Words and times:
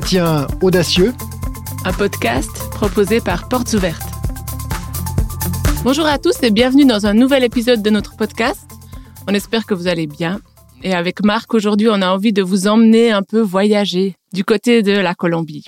chrétiens 0.00 0.48
audacieux. 0.60 1.12
Un 1.84 1.92
podcast 1.92 2.50
proposé 2.72 3.20
par 3.20 3.48
Portes 3.48 3.74
Ouvertes. 3.74 4.10
Bonjour 5.84 6.04
à 6.04 6.18
tous 6.18 6.42
et 6.42 6.50
bienvenue 6.50 6.84
dans 6.84 7.06
un 7.06 7.14
nouvel 7.14 7.44
épisode 7.44 7.80
de 7.80 7.90
notre 7.90 8.16
podcast. 8.16 8.68
On 9.28 9.34
espère 9.34 9.66
que 9.66 9.72
vous 9.72 9.86
allez 9.86 10.08
bien. 10.08 10.40
Et 10.82 10.94
avec 10.94 11.22
Marc, 11.22 11.54
aujourd'hui, 11.54 11.86
on 11.88 12.02
a 12.02 12.08
envie 12.08 12.32
de 12.32 12.42
vous 12.42 12.66
emmener 12.66 13.12
un 13.12 13.22
peu 13.22 13.40
voyager 13.40 14.16
du 14.32 14.42
côté 14.42 14.82
de 14.82 14.90
la 14.90 15.14
Colombie. 15.14 15.64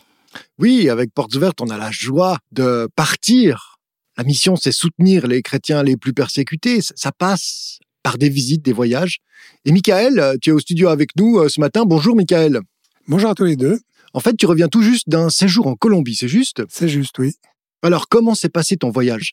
Oui, 0.59 0.91
avec 0.91 1.15
Portes 1.15 1.37
Ouvertes, 1.37 1.61
on 1.61 1.71
a 1.71 1.79
la 1.79 1.93
joie 1.93 2.39
de 2.51 2.89
partir. 2.97 3.79
La 4.19 4.25
mission, 4.25 4.57
c'est 4.57 4.73
soutenir 4.73 5.29
les 5.29 5.41
chrétiens 5.41 5.85
les 5.85 5.97
plus 5.97 6.15
persécutés. 6.15 6.81
Ça 6.97 7.13
passe 7.13 7.79
par 8.03 8.19
des 8.19 8.29
visites, 8.29 8.65
des 8.65 8.73
voyages. 8.73 9.19
Et 9.65 9.71
Michael, 9.71 10.37
tu 10.43 10.51
es 10.51 10.53
au 10.53 10.59
studio 10.59 10.89
avec 10.89 11.15
nous 11.15 11.39
euh, 11.39 11.49
ce 11.49 11.61
matin. 11.61 11.85
Bonjour 11.87 12.17
Michael. 12.17 12.59
Bonjour 13.07 13.31
à 13.31 13.37
tous 13.37 13.45
les 13.45 13.55
deux. 13.55 13.79
En 14.13 14.21
fait, 14.21 14.37
tu 14.37 14.47
reviens 14.47 14.69
tout 14.69 14.83
juste 14.83 15.09
d'un 15.09 15.29
séjour 15.31 15.67
en 15.67 15.75
Colombie, 15.75 16.17
c'est 16.17 16.29
juste? 16.29 16.63
C'est 16.69 16.89
juste, 16.89 17.19
oui. 17.19 17.35
Alors, 17.83 18.09
comment 18.09 18.35
s'est 18.35 18.49
passé 18.49 18.77
ton 18.77 18.91
voyage? 18.91 19.33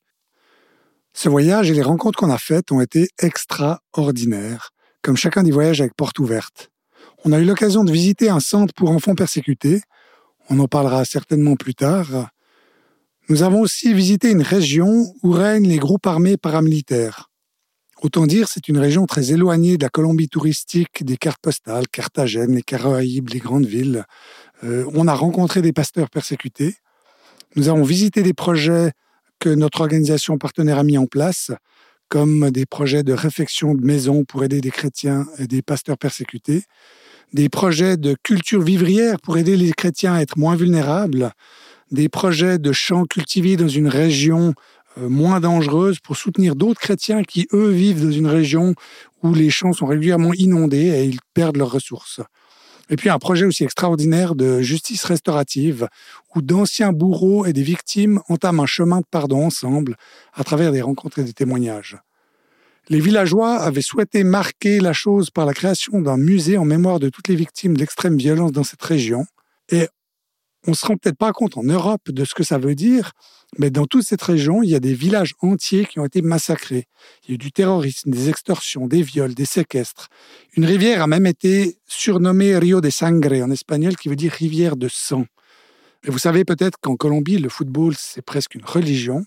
Ce 1.13 1.29
voyage 1.29 1.69
et 1.69 1.73
les 1.73 1.81
rencontres 1.81 2.19
qu'on 2.19 2.31
a 2.31 2.37
faites 2.37 2.71
ont 2.71 2.81
été 2.81 3.07
extraordinaires, 3.19 4.71
comme 5.01 5.15
chacun 5.15 5.43
des 5.43 5.51
voyages 5.51 5.79
avec 5.79 5.95
porte 5.95 6.19
ouverte. 6.19 6.69
On 7.23 7.31
a 7.31 7.39
eu 7.39 7.45
l'occasion 7.45 7.83
de 7.83 7.91
visiter 7.91 8.29
un 8.29 8.39
centre 8.39 8.73
pour 8.73 8.89
enfants 8.89 9.15
persécutés. 9.15 9.81
On 10.49 10.59
en 10.59 10.67
parlera 10.67 11.05
certainement 11.05 11.55
plus 11.55 11.75
tard. 11.75 12.29
Nous 13.29 13.43
avons 13.43 13.61
aussi 13.61 13.93
visité 13.93 14.31
une 14.31 14.41
région 14.41 15.13
où 15.23 15.31
règnent 15.31 15.69
les 15.69 15.77
groupes 15.77 16.05
armés 16.05 16.35
paramilitaires. 16.35 17.29
Autant 18.01 18.27
dire, 18.27 18.49
c'est 18.49 18.67
une 18.67 18.77
région 18.77 19.05
très 19.05 19.31
éloignée 19.31 19.77
de 19.77 19.83
la 19.83 19.89
Colombie 19.89 20.27
touristique, 20.27 21.05
des 21.05 21.15
cartes 21.15 21.39
postales, 21.41 21.87
Carthagène, 21.87 22.55
les 22.55 22.61
Caraïbes, 22.61 23.29
les 23.29 23.39
grandes 23.39 23.65
villes. 23.65 24.03
Euh, 24.63 24.85
on 24.93 25.07
a 25.07 25.13
rencontré 25.13 25.61
des 25.61 25.73
pasteurs 25.73 26.09
persécutés. 26.09 26.75
Nous 27.55 27.69
avons 27.69 27.83
visité 27.83 28.23
des 28.23 28.33
projets 28.33 28.91
que 29.39 29.49
notre 29.49 29.81
organisation 29.81 30.37
partenaire 30.37 30.79
a 30.79 30.83
mis 30.83 30.97
en 30.97 31.05
place, 31.05 31.51
comme 32.07 32.51
des 32.51 32.65
projets 32.65 33.03
de 33.03 33.13
réfection 33.13 33.75
de 33.75 33.85
maisons 33.85 34.23
pour 34.23 34.43
aider 34.43 34.61
des 34.61 34.71
chrétiens 34.71 35.25
et 35.37 35.47
des 35.47 35.61
pasteurs 35.61 35.97
persécutés, 35.97 36.63
des 37.33 37.49
projets 37.49 37.97
de 37.97 38.15
culture 38.23 38.61
vivrière 38.61 39.19
pour 39.19 39.37
aider 39.37 39.57
les 39.57 39.71
chrétiens 39.73 40.13
à 40.13 40.21
être 40.21 40.37
moins 40.37 40.55
vulnérables, 40.55 41.31
des 41.91 42.09
projets 42.09 42.57
de 42.57 42.71
champs 42.71 43.05
cultivés 43.05 43.57
dans 43.57 43.67
une 43.67 43.87
région 43.87 44.53
euh, 44.97 45.09
moins 45.09 45.39
dangereuse 45.39 45.99
pour 45.99 46.15
soutenir 46.15 46.55
d'autres 46.55 46.79
chrétiens 46.79 47.23
qui, 47.23 47.47
eux, 47.53 47.69
vivent 47.69 48.05
dans 48.05 48.11
une 48.11 48.27
région 48.27 48.75
où 49.23 49.33
les 49.33 49.49
champs 49.49 49.73
sont 49.73 49.87
régulièrement 49.87 50.33
inondés 50.33 50.87
et 50.87 51.05
ils 51.05 51.19
perdent 51.33 51.57
leurs 51.57 51.71
ressources. 51.71 52.21
Et 52.89 52.95
puis 52.95 53.09
un 53.09 53.19
projet 53.19 53.45
aussi 53.45 53.63
extraordinaire 53.63 54.35
de 54.35 54.61
justice 54.61 55.03
restaurative, 55.05 55.87
où 56.35 56.41
d'anciens 56.41 56.91
bourreaux 56.91 57.45
et 57.45 57.53
des 57.53 57.63
victimes 57.63 58.19
entament 58.27 58.63
un 58.63 58.65
chemin 58.65 58.99
de 58.99 59.05
pardon 59.09 59.45
ensemble 59.45 59.95
à 60.33 60.43
travers 60.43 60.71
des 60.71 60.81
rencontres 60.81 61.19
et 61.19 61.23
des 61.23 61.33
témoignages. 61.33 61.97
Les 62.89 62.99
villageois 62.99 63.55
avaient 63.59 63.81
souhaité 63.81 64.25
marquer 64.25 64.81
la 64.81 64.91
chose 64.91 65.29
par 65.29 65.45
la 65.45 65.53
création 65.53 66.01
d'un 66.01 66.17
musée 66.17 66.57
en 66.57 66.65
mémoire 66.65 66.99
de 66.99 67.07
toutes 67.09 67.29
les 67.29 67.35
victimes 67.35 67.75
de 67.75 67.79
l'extrême 67.79 68.17
violence 68.17 68.51
dans 68.51 68.65
cette 68.65 68.83
région. 68.83 69.25
Et 69.69 69.87
on 70.65 70.73
se 70.73 70.85
rend 70.85 70.95
peut-être 70.97 71.17
pas 71.17 71.33
compte 71.33 71.57
en 71.57 71.63
Europe 71.63 72.09
de 72.09 72.25
ce 72.25 72.33
que 72.33 72.43
ça 72.43 72.57
veut 72.57 72.75
dire, 72.75 73.11
mais 73.57 73.69
dans 73.69 73.85
toute 73.85 74.03
cette 74.03 74.21
région, 74.21 74.63
il 74.63 74.69
y 74.69 74.75
a 74.75 74.79
des 74.79 74.93
villages 74.93 75.33
entiers 75.41 75.85
qui 75.85 75.99
ont 75.99 76.05
été 76.05 76.21
massacrés. 76.21 76.85
Il 77.23 77.29
y 77.29 77.31
a 77.31 77.35
eu 77.35 77.37
du 77.37 77.51
terrorisme, 77.51 78.09
des 78.11 78.29
extorsions, 78.29 78.87
des 78.87 79.01
viols, 79.01 79.33
des 79.33 79.45
séquestres. 79.45 80.07
Une 80.55 80.65
rivière 80.65 81.01
a 81.01 81.07
même 81.07 81.25
été 81.25 81.77
surnommée 81.87 82.57
Rio 82.57 82.81
de 82.81 82.89
Sangre 82.89 83.43
en 83.43 83.51
espagnol, 83.51 83.95
qui 83.95 84.09
veut 84.09 84.15
dire 84.15 84.31
rivière 84.31 84.75
de 84.75 84.87
sang. 84.87 85.25
Et 86.05 86.11
vous 86.11 86.19
savez 86.19 86.45
peut-être 86.45 86.77
qu'en 86.81 86.95
Colombie, 86.95 87.37
le 87.37 87.49
football, 87.49 87.95
c'est 87.97 88.21
presque 88.21 88.55
une 88.55 88.65
religion. 88.65 89.23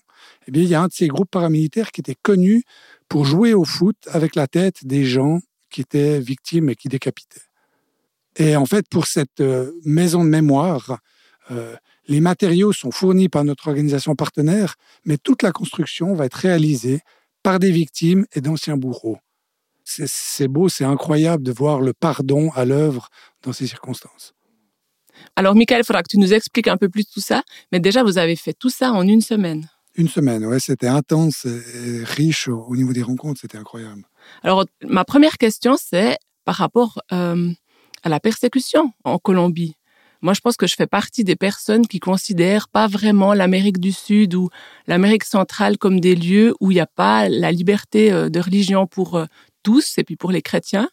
Eh 0.48 0.50
bien, 0.50 0.62
il 0.62 0.68
y 0.68 0.74
a 0.74 0.82
un 0.82 0.88
de 0.88 0.92
ces 0.92 1.08
groupes 1.08 1.30
paramilitaires 1.30 1.92
qui 1.92 2.00
était 2.00 2.16
connu 2.20 2.64
pour 3.08 3.24
jouer 3.24 3.54
au 3.54 3.64
foot 3.64 3.96
avec 4.08 4.34
la 4.34 4.46
tête 4.46 4.86
des 4.86 5.04
gens 5.04 5.40
qui 5.70 5.80
étaient 5.80 6.18
victimes 6.20 6.70
et 6.70 6.74
qui 6.74 6.88
décapitaient. 6.88 7.42
Et 8.36 8.56
en 8.56 8.66
fait, 8.66 8.86
pour 8.88 9.06
cette 9.06 9.40
euh, 9.40 9.72
maison 9.84 10.22
de 10.24 10.28
mémoire, 10.28 10.98
euh, 11.50 11.76
les 12.08 12.20
matériaux 12.20 12.72
sont 12.72 12.90
fournis 12.90 13.28
par 13.28 13.44
notre 13.44 13.68
organisation 13.68 14.14
partenaire, 14.14 14.76
mais 15.04 15.18
toute 15.18 15.42
la 15.42 15.52
construction 15.52 16.14
va 16.14 16.26
être 16.26 16.34
réalisée 16.34 17.00
par 17.42 17.58
des 17.58 17.70
victimes 17.70 18.26
et 18.34 18.40
d'anciens 18.40 18.76
bourreaux. 18.76 19.18
C'est 19.84 20.48
beau, 20.48 20.68
c'est 20.68 20.84
incroyable 20.84 21.44
de 21.44 21.52
voir 21.52 21.80
le 21.80 21.92
pardon 21.92 22.50
à 22.56 22.64
l'œuvre 22.64 23.08
dans 23.42 23.52
ces 23.52 23.68
circonstances. 23.68 24.34
Alors, 25.36 25.54
Michael, 25.54 25.82
il 25.82 25.86
faudra 25.86 26.02
que 26.02 26.10
tu 26.10 26.18
nous 26.18 26.34
expliques 26.34 26.66
un 26.66 26.76
peu 26.76 26.88
plus 26.88 27.04
tout 27.06 27.20
ça, 27.20 27.42
mais 27.70 27.78
déjà, 27.78 28.02
vous 28.02 28.18
avez 28.18 28.34
fait 28.34 28.52
tout 28.52 28.68
ça 28.68 28.92
en 28.92 29.06
une 29.06 29.20
semaine. 29.20 29.68
Une 29.94 30.08
semaine, 30.08 30.44
ouais, 30.44 30.58
c'était 30.58 30.88
intense 30.88 31.46
et 31.46 32.02
riche 32.04 32.48
au 32.48 32.74
niveau 32.76 32.92
des 32.92 33.02
rencontres, 33.02 33.40
c'était 33.40 33.58
incroyable. 33.58 34.02
Alors, 34.42 34.66
ma 34.82 35.04
première 35.04 35.38
question, 35.38 35.76
c'est 35.78 36.18
par 36.44 36.56
rapport 36.56 37.00
euh, 37.12 37.50
à 38.02 38.08
la 38.08 38.20
persécution 38.20 38.92
en 39.04 39.18
Colombie. 39.18 39.75
Moi, 40.22 40.34
je 40.34 40.40
pense 40.40 40.56
que 40.56 40.66
je 40.66 40.74
fais 40.74 40.86
partie 40.86 41.24
des 41.24 41.36
personnes 41.36 41.86
qui 41.86 42.00
considèrent 42.00 42.68
pas 42.68 42.86
vraiment 42.86 43.34
l'Amérique 43.34 43.78
du 43.78 43.92
Sud 43.92 44.34
ou 44.34 44.48
l'Amérique 44.86 45.24
centrale 45.24 45.78
comme 45.78 46.00
des 46.00 46.14
lieux 46.14 46.54
où 46.60 46.70
il 46.70 46.74
n'y 46.74 46.80
a 46.80 46.86
pas 46.86 47.28
la 47.28 47.52
liberté 47.52 48.12
euh, 48.12 48.28
de 48.28 48.40
religion 48.40 48.86
pour 48.86 49.16
euh, 49.16 49.26
tous 49.62 49.98
et 49.98 50.04
puis 50.04 50.16
pour 50.16 50.32
les 50.32 50.42
chrétiens. 50.42 50.88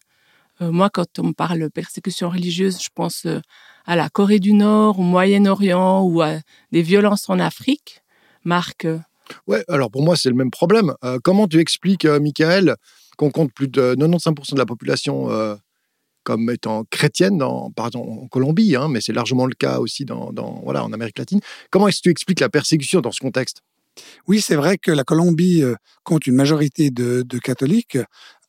Euh, 0.62 0.72
moi, 0.72 0.90
quand 0.90 1.20
on 1.20 1.28
me 1.28 1.34
parle 1.34 1.70
persécution 1.70 2.30
religieuse, 2.30 2.82
je 2.82 2.90
pense 2.94 3.26
à 3.86 3.96
la 3.96 4.10
Corée 4.10 4.40
du 4.40 4.54
Nord, 4.54 5.00
au 5.00 5.04
Moyen-Orient 5.04 6.04
ou 6.04 6.22
à 6.22 6.36
des 6.72 6.82
violences 6.82 7.30
en 7.30 7.40
Afrique. 7.40 8.02
Marc 8.44 8.88
Ouais, 9.48 9.64
alors 9.70 9.90
pour 9.90 10.04
moi, 10.04 10.18
c'est 10.18 10.30
le 10.30 10.36
même 10.36 10.52
problème. 10.52 10.94
comment 11.24 11.48
tu 11.48 11.60
expliques, 11.60 12.06
Michael, 12.06 12.76
qu'on 13.18 13.32
compte 13.32 13.54
plus 13.54 13.70
de 13.70 13.96
95% 13.96 14.54
de 14.54 14.58
la 14.58 14.66
population 14.66 15.30
comme 16.24 16.50
étant 16.50 16.84
chrétienne 16.90 17.44
pardon, 17.76 18.24
en 18.24 18.28
Colombie, 18.28 18.76
hein, 18.76 18.88
mais 18.90 19.02
c'est 19.02 19.14
largement 19.14 19.46
le 19.46 19.56
cas 19.56 19.80
aussi 19.80 20.06
dans, 20.06 20.32
voilà, 20.64 20.84
en 20.84 20.94
Amérique 20.94 21.20
latine. 21.20 21.40
Comment 21.70 21.88
est-ce 21.88 21.98
que 21.98 22.04
tu 22.04 22.12
expliques 22.12 22.40
la 22.40 22.50
persécution 22.50 23.02
dans 23.02 23.12
ce 23.12 23.20
contexte? 23.20 23.62
Oui, 24.28 24.42
c'est 24.42 24.56
vrai 24.56 24.78
que 24.78 24.92
la 24.92 25.04
Colombie 25.04 25.62
euh, 25.62 25.76
compte 26.04 26.26
une 26.28 26.36
majorité 26.36 26.90
de, 26.90 27.24
catholiques, 27.40 27.98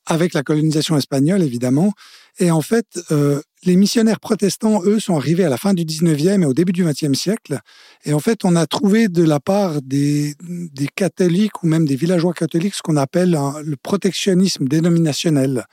avec 0.07 0.35
la 0.35 0.43
colonisation 0.43 0.97
espagnole 0.97 1.43
évidemment. 1.43 1.93
Et 2.39 2.51
en 2.51 2.61
fait, 2.61 3.01
euh, 3.11 3.41
les 3.65 3.77
missionnaires 3.77 4.21
protestants, 4.21 4.83
eux, 4.85 5.01
sont 5.01 5.17
arrivés 5.17 5.45
à 5.45 5.49
la 5.49 5.56
fin 5.56 5.73
du 5.73 5.85
19e 5.85 6.43
et 6.43 6.47
au 6.47 6.53
début 6.53 6.73
du 6.73 6.85
20e 6.85 7.15
siècle. 7.15 7.59
Et 8.05 8.12
en 8.12 8.19
fait, 8.19 8.45
on 8.45 8.56
a 8.56 8.67
trouvé 8.67 9.09
de 9.09 9.23
la 9.23 9.41
part 9.41 9.81
des, 9.83 10.35
des 10.41 10.89
catholiques 10.95 11.62
ou 11.62 11.69
même 11.69 11.87
des 11.87 11.97
villageois 11.97 12.35
catholiques 12.35 12.75
ce 12.75 12.83
qu'on 12.83 12.97
appelle 12.97 13.39
le 13.62 13.77
protectionnisme 13.77 14.67
dénominationnel. 14.67 15.65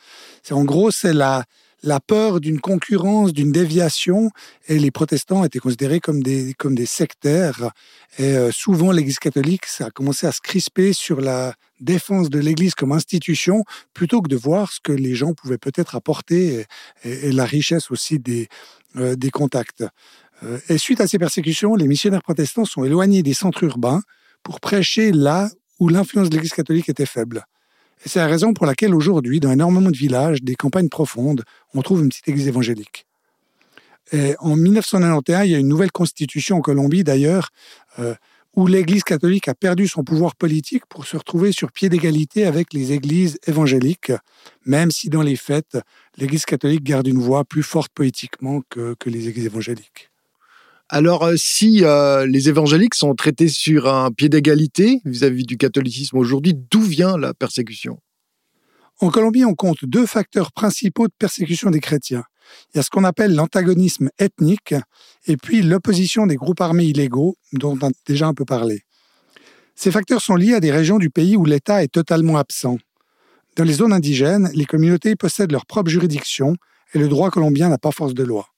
C'est 0.43 0.53
en 0.53 0.63
gros, 0.63 0.91
c'est 0.91 1.13
la, 1.13 1.43
la 1.83 1.99
peur 1.99 2.39
d'une 2.39 2.59
concurrence, 2.59 3.33
d'une 3.33 3.51
déviation, 3.51 4.29
et 4.67 4.77
les 4.77 4.91
protestants 4.91 5.43
étaient 5.43 5.59
considérés 5.59 5.99
comme 5.99 6.21
des, 6.21 6.53
comme 6.53 6.75
des 6.75 6.85
sectaires. 6.85 7.71
Et 8.17 8.35
euh, 8.35 8.51
souvent, 8.51 8.91
l'Église 8.91 9.19
catholique 9.19 9.65
ça 9.65 9.87
a 9.87 9.91
commencé 9.91 10.27
à 10.27 10.31
se 10.31 10.41
crisper 10.41 10.93
sur 10.93 11.21
la 11.21 11.55
défense 11.79 12.29
de 12.29 12.39
l'Église 12.39 12.75
comme 12.75 12.91
institution, 12.91 13.63
plutôt 13.93 14.21
que 14.21 14.29
de 14.29 14.35
voir 14.35 14.71
ce 14.71 14.79
que 14.81 14.91
les 14.91 15.15
gens 15.15 15.33
pouvaient 15.33 15.57
peut-être 15.57 15.95
apporter, 15.95 16.65
et, 17.03 17.31
la 17.31 17.45
richesse 17.45 17.89
aussi 17.91 18.19
des, 18.19 18.47
euh, 18.97 19.15
des 19.15 19.31
contacts. 19.31 19.83
Euh, 20.43 20.59
et 20.69 20.77
suite 20.77 21.01
à 21.01 21.07
ces 21.07 21.17
persécutions, 21.17 21.75
les 21.75 21.87
missionnaires 21.87 22.23
protestants 22.23 22.65
sont 22.65 22.83
éloignés 22.83 23.23
des 23.23 23.33
centres 23.33 23.63
urbains 23.63 24.01
pour 24.43 24.59
prêcher 24.59 25.11
là 25.11 25.49
où 25.79 25.89
l'influence 25.89 26.29
de 26.29 26.35
l'Église 26.35 26.53
catholique 26.53 26.89
était 26.89 27.05
faible. 27.05 27.45
C'est 28.05 28.19
la 28.19 28.27
raison 28.27 28.53
pour 28.53 28.65
laquelle 28.65 28.95
aujourd'hui, 28.95 29.39
dans 29.39 29.51
énormément 29.51 29.91
de 29.91 29.97
villages, 29.97 30.41
des 30.41 30.55
campagnes 30.55 30.89
profondes, 30.89 31.43
on 31.73 31.81
trouve 31.81 32.01
une 32.01 32.09
petite 32.09 32.27
église 32.27 32.47
évangélique. 32.47 33.05
Et 34.11 34.35
en 34.39 34.55
1991, 34.55 35.45
il 35.45 35.51
y 35.51 35.55
a 35.55 35.59
une 35.59 35.67
nouvelle 35.67 35.91
constitution 35.91 36.57
en 36.57 36.61
Colombie 36.61 37.03
d'ailleurs, 37.03 37.49
euh, 37.99 38.15
où 38.55 38.67
l'Église 38.67 39.03
catholique 39.03 39.47
a 39.47 39.53
perdu 39.53 39.87
son 39.87 40.03
pouvoir 40.03 40.35
politique 40.35 40.85
pour 40.87 41.05
se 41.05 41.15
retrouver 41.15 41.51
sur 41.53 41.71
pied 41.71 41.87
d'égalité 41.87 42.45
avec 42.45 42.73
les 42.73 42.91
églises 42.91 43.39
évangéliques, 43.47 44.11
même 44.65 44.91
si 44.91 45.09
dans 45.09 45.21
les 45.21 45.37
faits, 45.37 45.77
l'Église 46.17 46.45
catholique 46.45 46.83
garde 46.83 47.07
une 47.07 47.21
voix 47.21 47.45
plus 47.45 47.63
forte 47.63 47.93
politiquement 47.93 48.61
que, 48.69 48.95
que 48.99 49.09
les 49.09 49.29
églises 49.29 49.45
évangéliques. 49.45 50.10
Alors, 50.93 51.23
euh, 51.23 51.35
si 51.37 51.85
euh, 51.85 52.27
les 52.27 52.49
évangéliques 52.49 52.95
sont 52.95 53.15
traités 53.15 53.47
sur 53.47 53.87
un 53.87 54.11
pied 54.11 54.27
d'égalité 54.27 54.99
vis-à-vis 55.05 55.45
du 55.45 55.55
catholicisme 55.55 56.17
aujourd'hui, 56.17 56.53
d'où 56.53 56.81
vient 56.81 57.17
la 57.17 57.33
persécution? 57.33 57.97
En 58.99 59.09
Colombie, 59.09 59.45
on 59.45 59.55
compte 59.55 59.85
deux 59.85 60.05
facteurs 60.05 60.51
principaux 60.51 61.07
de 61.07 61.13
persécution 61.17 61.71
des 61.71 61.79
chrétiens. 61.79 62.25
Il 62.73 62.77
y 62.77 62.79
a 62.81 62.83
ce 62.83 62.89
qu'on 62.89 63.05
appelle 63.05 63.33
l'antagonisme 63.33 64.09
ethnique 64.19 64.75
et 65.27 65.37
puis 65.37 65.61
l'opposition 65.61 66.27
des 66.27 66.35
groupes 66.35 66.59
armés 66.59 66.83
illégaux 66.83 67.37
dont 67.53 67.79
on 67.81 67.87
a 67.87 67.91
déjà 68.05 68.27
un 68.27 68.33
peu 68.33 68.43
parlé. 68.43 68.81
Ces 69.75 69.91
facteurs 69.91 70.21
sont 70.21 70.35
liés 70.35 70.55
à 70.55 70.59
des 70.59 70.73
régions 70.73 70.97
du 70.97 71.09
pays 71.09 71.37
où 71.37 71.45
l'État 71.45 71.81
est 71.85 71.93
totalement 71.93 72.35
absent. 72.35 72.77
Dans 73.55 73.63
les 73.63 73.75
zones 73.75 73.93
indigènes, 73.93 74.51
les 74.53 74.65
communautés 74.65 75.15
possèdent 75.15 75.53
leur 75.53 75.65
propre 75.65 75.89
juridiction 75.89 76.57
et 76.93 76.99
le 76.99 77.07
droit 77.07 77.31
colombien 77.31 77.69
n'a 77.69 77.77
pas 77.77 77.91
force 77.91 78.13
de 78.13 78.23
loi. 78.23 78.50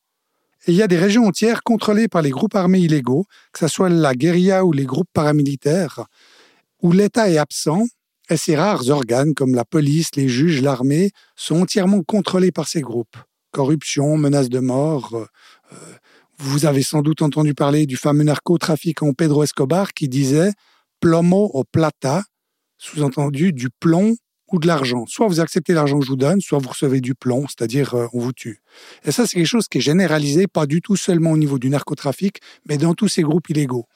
Et 0.66 0.72
il 0.72 0.76
y 0.76 0.82
a 0.82 0.88
des 0.88 0.98
régions 0.98 1.26
entières 1.26 1.64
contrôlées 1.64 2.08
par 2.08 2.22
les 2.22 2.30
groupes 2.30 2.56
armés 2.56 2.80
illégaux, 2.80 3.26
que 3.52 3.60
ce 3.60 3.68
soit 3.68 3.90
la 3.90 4.14
guérilla 4.14 4.64
ou 4.64 4.72
les 4.72 4.86
groupes 4.86 5.10
paramilitaires, 5.14 6.06
où 6.82 6.92
l'État 6.92 7.30
est 7.30 7.38
absent 7.38 7.84
et 8.30 8.38
ces 8.38 8.56
rares 8.56 8.90
organes 8.90 9.34
comme 9.34 9.54
la 9.54 9.66
police, 9.66 10.16
les 10.16 10.30
juges, 10.30 10.62
l'armée 10.62 11.12
sont 11.36 11.62
entièrement 11.62 12.02
contrôlés 12.04 12.52
par 12.52 12.68
ces 12.68 12.82
groupes. 12.82 13.18
Corruption, 13.52 14.18
menaces 14.18 14.50
de 14.50 14.60
mort. 14.60 15.14
Euh, 15.14 15.26
euh, 15.74 15.76
vous 16.40 16.66
avez 16.66 16.84
sans 16.84 17.02
doute 17.02 17.22
entendu 17.22 17.54
parler 17.54 17.86
du 17.86 17.98
fameux 17.98 18.24
narcotrafiquant 18.24 19.14
Pedro 19.14 19.44
Escobar 19.44 19.94
qui 19.94 20.08
disait 20.08 20.52
plomo 21.00 21.52
o 21.54 21.64
plata, 21.64 22.24
sous-entendu 22.78 23.52
du 23.52 23.70
plomb 23.70 24.16
ou 24.54 24.60
de 24.60 24.68
l'argent. 24.68 25.06
Soit 25.08 25.28
vous 25.28 25.42
acceptez 25.42 25.74
l'argent 25.74 26.00
que 26.00 26.06
je 26.06 26.12
vous 26.12 26.16
donne, 26.16 26.40
soit 26.40 26.60
vous 26.60 26.70
recevez 26.70 27.02
du 27.02 27.16
plomb, 27.16 27.46
c'est-à-dire 27.48 27.96
euh, 27.96 28.08
on 28.14 28.20
vous 28.20 28.32
tue. 28.32 28.62
Et 29.04 29.12
ça, 29.12 29.26
c'est 29.26 29.36
quelque 29.36 29.48
chose 29.48 29.68
qui 29.68 29.80
est 29.80 29.82
généralisé, 29.82 30.48
pas 30.48 30.68
du 30.68 30.80
tout 30.80 30.96
seulement 30.96 31.32
au 31.32 31.38
niveau 31.38 31.60
du 31.60 31.70
narcotrafic, 31.70 32.40
mais 32.70 32.78
dans 32.78 32.94
tous 32.94 33.08
ces 33.10 33.24
groupes 33.24 33.50
illégaux. 33.50 33.88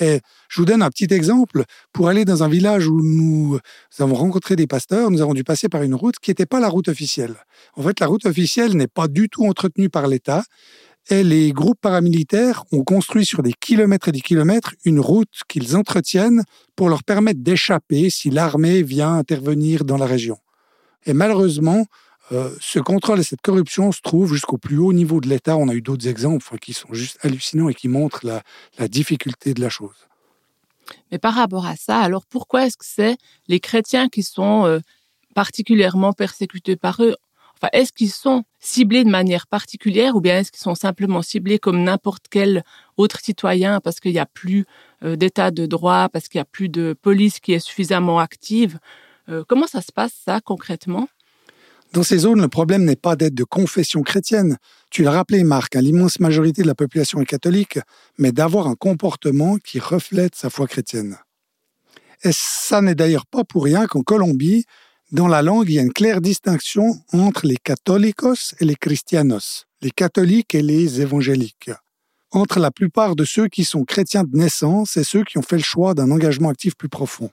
Et 0.00 0.20
je 0.48 0.60
vous 0.60 0.66
donne 0.66 0.82
un 0.82 0.90
petit 0.90 1.12
exemple. 1.12 1.64
Pour 1.92 2.08
aller 2.08 2.24
dans 2.24 2.42
un 2.42 2.48
village 2.48 2.86
où 2.86 3.00
nous 3.02 3.58
avons 3.98 4.14
rencontré 4.14 4.54
des 4.54 4.66
pasteurs, 4.66 5.10
nous 5.10 5.22
avons 5.22 5.34
dû 5.34 5.42
passer 5.42 5.68
par 5.68 5.82
une 5.82 5.94
route 5.94 6.16
qui 6.20 6.30
n'était 6.30 6.46
pas 6.46 6.60
la 6.60 6.68
route 6.68 6.88
officielle. 6.88 7.34
En 7.74 7.82
fait, 7.82 7.98
la 7.98 8.06
route 8.06 8.26
officielle 8.26 8.76
n'est 8.76 8.86
pas 8.86 9.08
du 9.08 9.28
tout 9.28 9.46
entretenue 9.46 9.88
par 9.88 10.06
l'État. 10.06 10.44
Et 11.10 11.24
les 11.24 11.52
groupes 11.52 11.80
paramilitaires 11.80 12.64
ont 12.70 12.84
construit 12.84 13.24
sur 13.24 13.42
des 13.42 13.54
kilomètres 13.54 14.08
et 14.08 14.12
des 14.12 14.20
kilomètres 14.20 14.74
une 14.84 15.00
route 15.00 15.40
qu'ils 15.48 15.74
entretiennent 15.74 16.42
pour 16.76 16.90
leur 16.90 17.02
permettre 17.02 17.40
d'échapper 17.40 18.10
si 18.10 18.28
l'armée 18.28 18.82
vient 18.82 19.14
intervenir 19.14 19.84
dans 19.84 19.96
la 19.96 20.04
région. 20.04 20.38
Et 21.06 21.14
malheureusement, 21.14 21.86
euh, 22.32 22.54
ce 22.60 22.78
contrôle 22.78 23.20
et 23.20 23.22
cette 23.22 23.40
corruption 23.40 23.90
se 23.90 24.02
trouvent 24.02 24.34
jusqu'au 24.34 24.58
plus 24.58 24.76
haut 24.76 24.92
niveau 24.92 25.20
de 25.20 25.28
l'État. 25.28 25.56
On 25.56 25.68
a 25.68 25.74
eu 25.74 25.80
d'autres 25.80 26.08
exemples 26.08 26.58
qui 26.58 26.74
sont 26.74 26.92
juste 26.92 27.18
hallucinants 27.22 27.70
et 27.70 27.74
qui 27.74 27.88
montrent 27.88 28.26
la, 28.26 28.88
difficulté 28.88 29.54
de 29.54 29.62
la 29.62 29.70
chose. 29.70 29.96
Mais 31.10 31.18
par 31.18 31.34
rapport 31.34 31.66
à 31.66 31.76
ça, 31.76 32.00
alors 32.00 32.26
pourquoi 32.26 32.66
est-ce 32.66 32.76
que 32.76 32.84
c'est 32.84 33.16
les 33.46 33.60
chrétiens 33.60 34.08
qui 34.08 34.22
sont 34.22 34.66
euh, 34.66 34.80
particulièrement 35.34 36.12
persécutés 36.12 36.76
par 36.76 37.02
eux? 37.02 37.16
Est-ce 37.72 37.92
qu'ils 37.92 38.10
sont 38.10 38.44
ciblés 38.58 39.04
de 39.04 39.10
manière 39.10 39.46
particulière 39.46 40.16
ou 40.16 40.20
bien 40.20 40.38
est-ce 40.38 40.52
qu'ils 40.52 40.62
sont 40.62 40.74
simplement 40.74 41.22
ciblés 41.22 41.58
comme 41.58 41.82
n'importe 41.82 42.26
quel 42.30 42.64
autre 42.96 43.20
citoyen 43.20 43.80
parce 43.80 44.00
qu'il 44.00 44.12
n'y 44.12 44.18
a 44.18 44.26
plus 44.26 44.66
euh, 45.02 45.16
d'état 45.16 45.50
de 45.50 45.66
droit, 45.66 46.08
parce 46.08 46.28
qu'il 46.28 46.38
n'y 46.38 46.42
a 46.42 46.50
plus 46.50 46.68
de 46.68 46.94
police 47.00 47.40
qui 47.40 47.52
est 47.52 47.58
suffisamment 47.58 48.18
active? 48.18 48.78
Comment 49.46 49.66
ça 49.66 49.82
se 49.82 49.92
passe 49.92 50.14
ça 50.24 50.40
concrètement? 50.40 51.06
Dans 51.94 52.02
ces 52.02 52.18
zones, 52.18 52.42
le 52.42 52.48
problème 52.48 52.84
n'est 52.84 52.96
pas 52.96 53.16
d'être 53.16 53.34
de 53.34 53.44
confession 53.44 54.02
chrétienne. 54.02 54.58
Tu 54.90 55.02
l'as 55.02 55.10
rappelé, 55.10 55.42
Marc, 55.42 55.74
hein, 55.74 55.80
l'immense 55.80 56.20
majorité 56.20 56.60
de 56.60 56.66
la 56.66 56.74
population 56.74 57.20
est 57.20 57.26
catholique, 57.26 57.78
mais 58.18 58.30
d'avoir 58.30 58.66
un 58.66 58.74
comportement 58.74 59.56
qui 59.56 59.78
reflète 59.78 60.34
sa 60.34 60.50
foi 60.50 60.66
chrétienne. 60.66 61.16
Et 62.24 62.30
ça 62.32 62.82
n'est 62.82 62.94
d'ailleurs 62.94 63.24
pas 63.24 63.42
pour 63.42 63.64
rien 63.64 63.86
qu'en 63.86 64.02
Colombie, 64.02 64.66
dans 65.10 65.26
la 65.26 65.40
langue, 65.40 65.70
il 65.70 65.74
y 65.74 65.78
a 65.78 65.82
une 65.82 65.92
claire 65.92 66.20
distinction 66.20 67.00
entre 67.14 67.46
les 67.46 67.56
catholiques 67.56 68.54
et 68.60 68.64
les 68.66 68.74
cristianos, 68.74 69.64
les 69.80 69.90
catholiques 69.90 70.54
et 70.54 70.60
les 70.60 71.00
évangéliques, 71.00 71.70
entre 72.30 72.60
la 72.60 72.70
plupart 72.70 73.16
de 73.16 73.24
ceux 73.24 73.48
qui 73.48 73.64
sont 73.64 73.84
chrétiens 73.84 74.24
de 74.24 74.36
naissance 74.36 74.98
et 74.98 75.04
ceux 75.04 75.24
qui 75.24 75.38
ont 75.38 75.42
fait 75.42 75.56
le 75.56 75.62
choix 75.62 75.94
d'un 75.94 76.10
engagement 76.10 76.50
actif 76.50 76.74
plus 76.76 76.90
profond. 76.90 77.30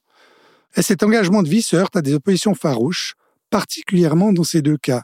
Et 0.78 0.82
cet 0.82 1.04
engagement 1.04 1.44
de 1.44 1.50
vie 1.50 1.62
se 1.62 1.76
heurte 1.76 1.98
à 1.98 2.02
des 2.02 2.14
oppositions 2.14 2.56
farouches, 2.56 3.16
particulièrement 3.50 4.32
dans 4.32 4.46
ces 4.46 4.62
deux 4.62 4.78
cas. 4.78 5.04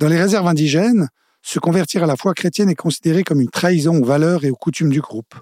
Dans 0.00 0.08
les 0.08 0.20
réserves 0.20 0.48
indigènes, 0.48 1.08
se 1.42 1.60
convertir 1.60 2.02
à 2.02 2.06
la 2.06 2.16
foi 2.16 2.34
chrétienne 2.34 2.70
est 2.70 2.74
considéré 2.74 3.22
comme 3.22 3.40
une 3.40 3.50
trahison 3.50 4.00
aux 4.00 4.04
valeurs 4.04 4.44
et 4.44 4.50
aux 4.50 4.56
coutumes 4.56 4.90
du 4.90 5.00
groupe. 5.00 5.34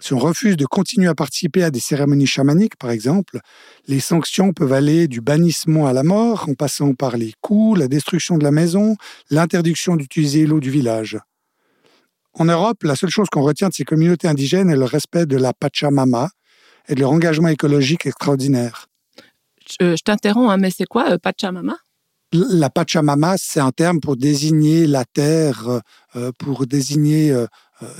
Si 0.00 0.14
on 0.14 0.18
refuse 0.18 0.56
de 0.56 0.64
continuer 0.64 1.08
à 1.08 1.14
participer 1.14 1.64
à 1.64 1.70
des 1.70 1.80
cérémonies 1.80 2.26
chamaniques, 2.26 2.76
par 2.76 2.90
exemple, 2.90 3.40
les 3.86 4.00
sanctions 4.00 4.52
peuvent 4.52 4.72
aller 4.72 5.08
du 5.08 5.20
bannissement 5.20 5.86
à 5.86 5.92
la 5.92 6.04
mort, 6.04 6.48
en 6.48 6.54
passant 6.54 6.94
par 6.94 7.16
les 7.16 7.34
coups, 7.40 7.80
la 7.80 7.88
destruction 7.88 8.38
de 8.38 8.44
la 8.44 8.52
maison, 8.52 8.96
l'interdiction 9.30 9.96
d'utiliser 9.96 10.46
l'eau 10.46 10.60
du 10.60 10.70
village. 10.70 11.18
En 12.34 12.44
Europe, 12.44 12.84
la 12.84 12.94
seule 12.94 13.10
chose 13.10 13.28
qu'on 13.30 13.42
retient 13.42 13.68
de 13.68 13.74
ces 13.74 13.84
communautés 13.84 14.28
indigènes 14.28 14.70
est 14.70 14.76
le 14.76 14.84
respect 14.84 15.26
de 15.26 15.36
la 15.36 15.52
Pachamama 15.52 16.30
et 16.88 16.94
de 16.94 17.00
leur 17.00 17.10
engagement 17.10 17.48
écologique 17.48 18.06
extraordinaire 18.06 18.88
je, 19.80 20.02
t'interromps, 20.02 20.50
hein, 20.50 20.56
mais 20.56 20.70
c'est 20.70 20.86
quoi 20.86 21.12
euh, 21.12 21.18
Pachamama? 21.18 21.76
La 22.32 22.68
Pachamama, 22.68 23.36
c'est 23.38 23.60
un 23.60 23.70
terme 23.70 24.00
pour 24.00 24.16
désigner 24.16 24.86
la 24.86 25.04
terre, 25.04 25.68
euh, 25.68 25.80
euh, 26.16 26.32
pour 26.38 26.66
désigner 26.66 27.34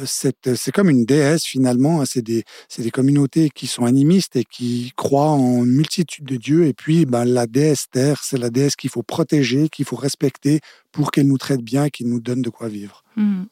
cette. 0.04 0.54
C'est 0.56 0.72
comme 0.72 0.90
une 0.90 1.04
déesse 1.04 1.44
finalement. 1.44 2.00
Hein, 2.00 2.04
c'est 2.06 2.20
des, 2.20 2.44
des 2.76 2.90
communautés 2.90 3.48
qui 3.48 3.66
sont 3.66 3.84
animistes 3.84 4.36
et 4.36 4.44
qui 4.44 4.92
croient 4.96 5.30
en 5.30 5.64
une 5.64 5.76
multitude 5.76 6.24
de 6.24 6.36
dieux. 6.36 6.66
Et 6.66 6.74
puis, 6.74 7.06
ben, 7.06 7.24
la 7.24 7.46
déesse 7.46 7.86
terre, 7.90 8.20
c'est 8.22 8.38
la 8.38 8.50
déesse 8.50 8.76
qu'il 8.76 8.90
faut 8.90 9.02
protéger, 9.02 9.68
qu'il 9.68 9.84
faut 9.84 9.96
respecter 9.96 10.60
pour 10.92 11.10
qu'elle 11.10 11.28
nous 11.28 11.38
traite 11.38 11.62
bien, 11.62 11.88
qu'elle 11.88 12.08
nous 12.08 12.20
donne 12.20 12.42
de 12.42 12.50
quoi 12.50 12.68
vivre. 12.68 13.04
Hmm. 13.16 13.44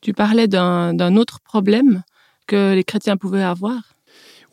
Tu 0.00 0.14
parlais 0.14 0.48
d'un 0.48 1.16
autre 1.16 1.40
problème 1.40 2.02
que 2.46 2.74
les 2.74 2.84
chrétiens 2.84 3.16
pouvaient 3.16 3.42
avoir? 3.42 3.94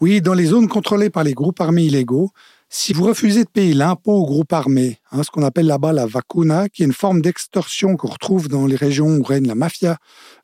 Oui, 0.01 0.21
dans 0.21 0.33
les 0.33 0.45
zones 0.45 0.67
contrôlées 0.67 1.09
par 1.09 1.23
les 1.23 1.33
groupes 1.33 1.61
armés 1.61 1.85
illégaux, 1.85 2.31
si 2.77 2.91
vous 2.91 3.05
refusez 3.05 3.45
de 3.45 3.49
payer 3.49 3.73
l'impôt 3.73 4.11
au 4.11 4.25
groupe 4.25 4.51
armé, 4.51 4.99
hein, 5.11 5.23
ce 5.23 5.31
qu'on 5.31 5.43
appelle 5.43 5.65
là-bas 5.65 5.93
la 5.93 6.05
vacuna, 6.05 6.67
qui 6.67 6.83
est 6.83 6.85
une 6.85 6.91
forme 6.91 7.21
d'extorsion 7.21 7.95
qu'on 7.95 8.09
retrouve 8.09 8.49
dans 8.49 8.65
les 8.65 8.75
régions 8.75 9.15
où 9.15 9.23
règne 9.23 9.47
la 9.47 9.55
mafia, 9.55 9.97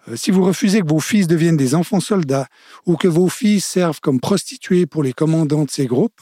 euh, 0.07 0.15
si 0.15 0.31
vous 0.31 0.41
refusez 0.41 0.79
que 0.79 0.87
vos 0.87 1.01
fils 1.01 1.27
deviennent 1.27 1.57
des 1.57 1.75
enfants 1.75 1.99
soldats 1.99 2.47
ou 2.85 2.95
que 2.95 3.09
vos 3.09 3.27
filles 3.27 3.59
servent 3.59 3.99
comme 3.99 4.21
prostituées 4.21 4.85
pour 4.85 5.03
les 5.03 5.11
commandants 5.11 5.65
de 5.65 5.69
ces 5.69 5.87
groupes, 5.87 6.21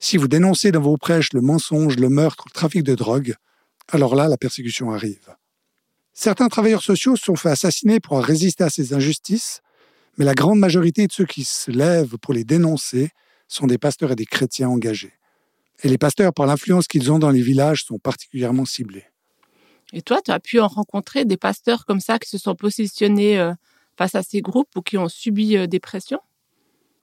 si 0.00 0.16
vous 0.16 0.28
dénoncez 0.28 0.72
dans 0.72 0.80
vos 0.80 0.96
prêches 0.96 1.34
le 1.34 1.42
mensonge, 1.42 1.96
le 1.96 2.08
meurtre, 2.08 2.44
le 2.46 2.54
trafic 2.54 2.82
de 2.82 2.94
drogue, 2.94 3.34
alors 3.92 4.14
là, 4.14 4.28
la 4.28 4.38
persécution 4.38 4.92
arrive. 4.92 5.28
Certains 6.14 6.48
travailleurs 6.48 6.82
sociaux 6.82 7.16
se 7.16 7.24
sont 7.24 7.36
fait 7.36 7.50
assassiner 7.50 8.00
pour 8.00 8.18
résister 8.18 8.64
à 8.64 8.70
ces 8.70 8.94
injustices, 8.94 9.60
mais 10.16 10.24
la 10.24 10.34
grande 10.34 10.58
majorité 10.58 11.06
de 11.06 11.12
ceux 11.12 11.26
qui 11.26 11.44
se 11.44 11.70
lèvent 11.70 12.16
pour 12.16 12.32
les 12.32 12.44
dénoncer 12.44 13.10
sont 13.46 13.66
des 13.66 13.76
pasteurs 13.76 14.12
et 14.12 14.16
des 14.16 14.24
chrétiens 14.24 14.70
engagés. 14.70 15.12
Et 15.82 15.88
les 15.88 15.98
pasteurs, 15.98 16.32
par 16.32 16.46
l'influence 16.46 16.86
qu'ils 16.86 17.10
ont 17.10 17.18
dans 17.18 17.30
les 17.30 17.42
villages, 17.42 17.84
sont 17.84 17.98
particulièrement 17.98 18.64
ciblés. 18.64 19.04
Et 19.92 20.02
toi, 20.02 20.20
tu 20.22 20.30
as 20.30 20.40
pu 20.40 20.60
en 20.60 20.68
rencontrer 20.68 21.24
des 21.24 21.36
pasteurs 21.36 21.84
comme 21.84 22.00
ça 22.00 22.18
qui 22.18 22.28
se 22.28 22.38
sont 22.38 22.54
positionnés 22.54 23.38
euh, 23.38 23.52
face 23.96 24.14
à 24.14 24.22
ces 24.22 24.40
groupes 24.40 24.74
ou 24.76 24.82
qui 24.82 24.96
ont 24.98 25.08
subi 25.08 25.56
euh, 25.56 25.66
des 25.66 25.80
pressions? 25.80 26.20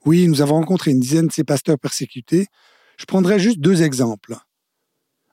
Oui, 0.06 0.28
nous 0.28 0.42
avons 0.42 0.56
rencontré 0.56 0.92
une 0.92 1.00
dizaine 1.00 1.28
de 1.28 1.32
ces 1.32 1.44
pasteurs 1.44 1.78
persécutés. 1.78 2.48
Je 2.98 3.06
prendrai 3.06 3.40
juste 3.40 3.60
deux 3.60 3.84
exemples. 3.84 4.36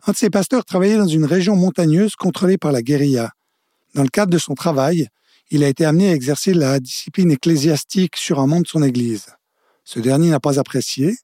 Un 0.07 0.13
de 0.13 0.17
ces 0.17 0.31
pasteurs 0.31 0.65
travaillait 0.65 0.99
dans 0.99 1.07
une 1.07 1.25
région 1.25 1.57
montagneuse 1.57 2.17
contrôlée 2.17 2.59
par 2.59 2.71
la 2.71 2.83
guérilla. 2.83 3.33
Dans 3.95 4.03
le 4.03 4.09
cadre 4.09 4.31
de 4.31 4.39
son 4.39 4.55
travail, 4.55 5.09
il 5.51 5.65
a 5.65 5.69
été 5.69 5.85
amené 5.85 6.11
à 6.11 6.15
exercer 6.15 6.53
la 6.53 6.79
discipline 6.79 7.31
ecclésiastique 7.31 8.17
sur 8.17 8.39
un 8.39 8.47
membre 8.47 8.65
de 8.65 8.69
son 8.69 8.83
Église. 8.83 9.27
Ce 9.85 9.99
dernier 9.99 10.29
n'a 10.29 10.41
pas 10.41 10.61
apprécié 10.61 11.17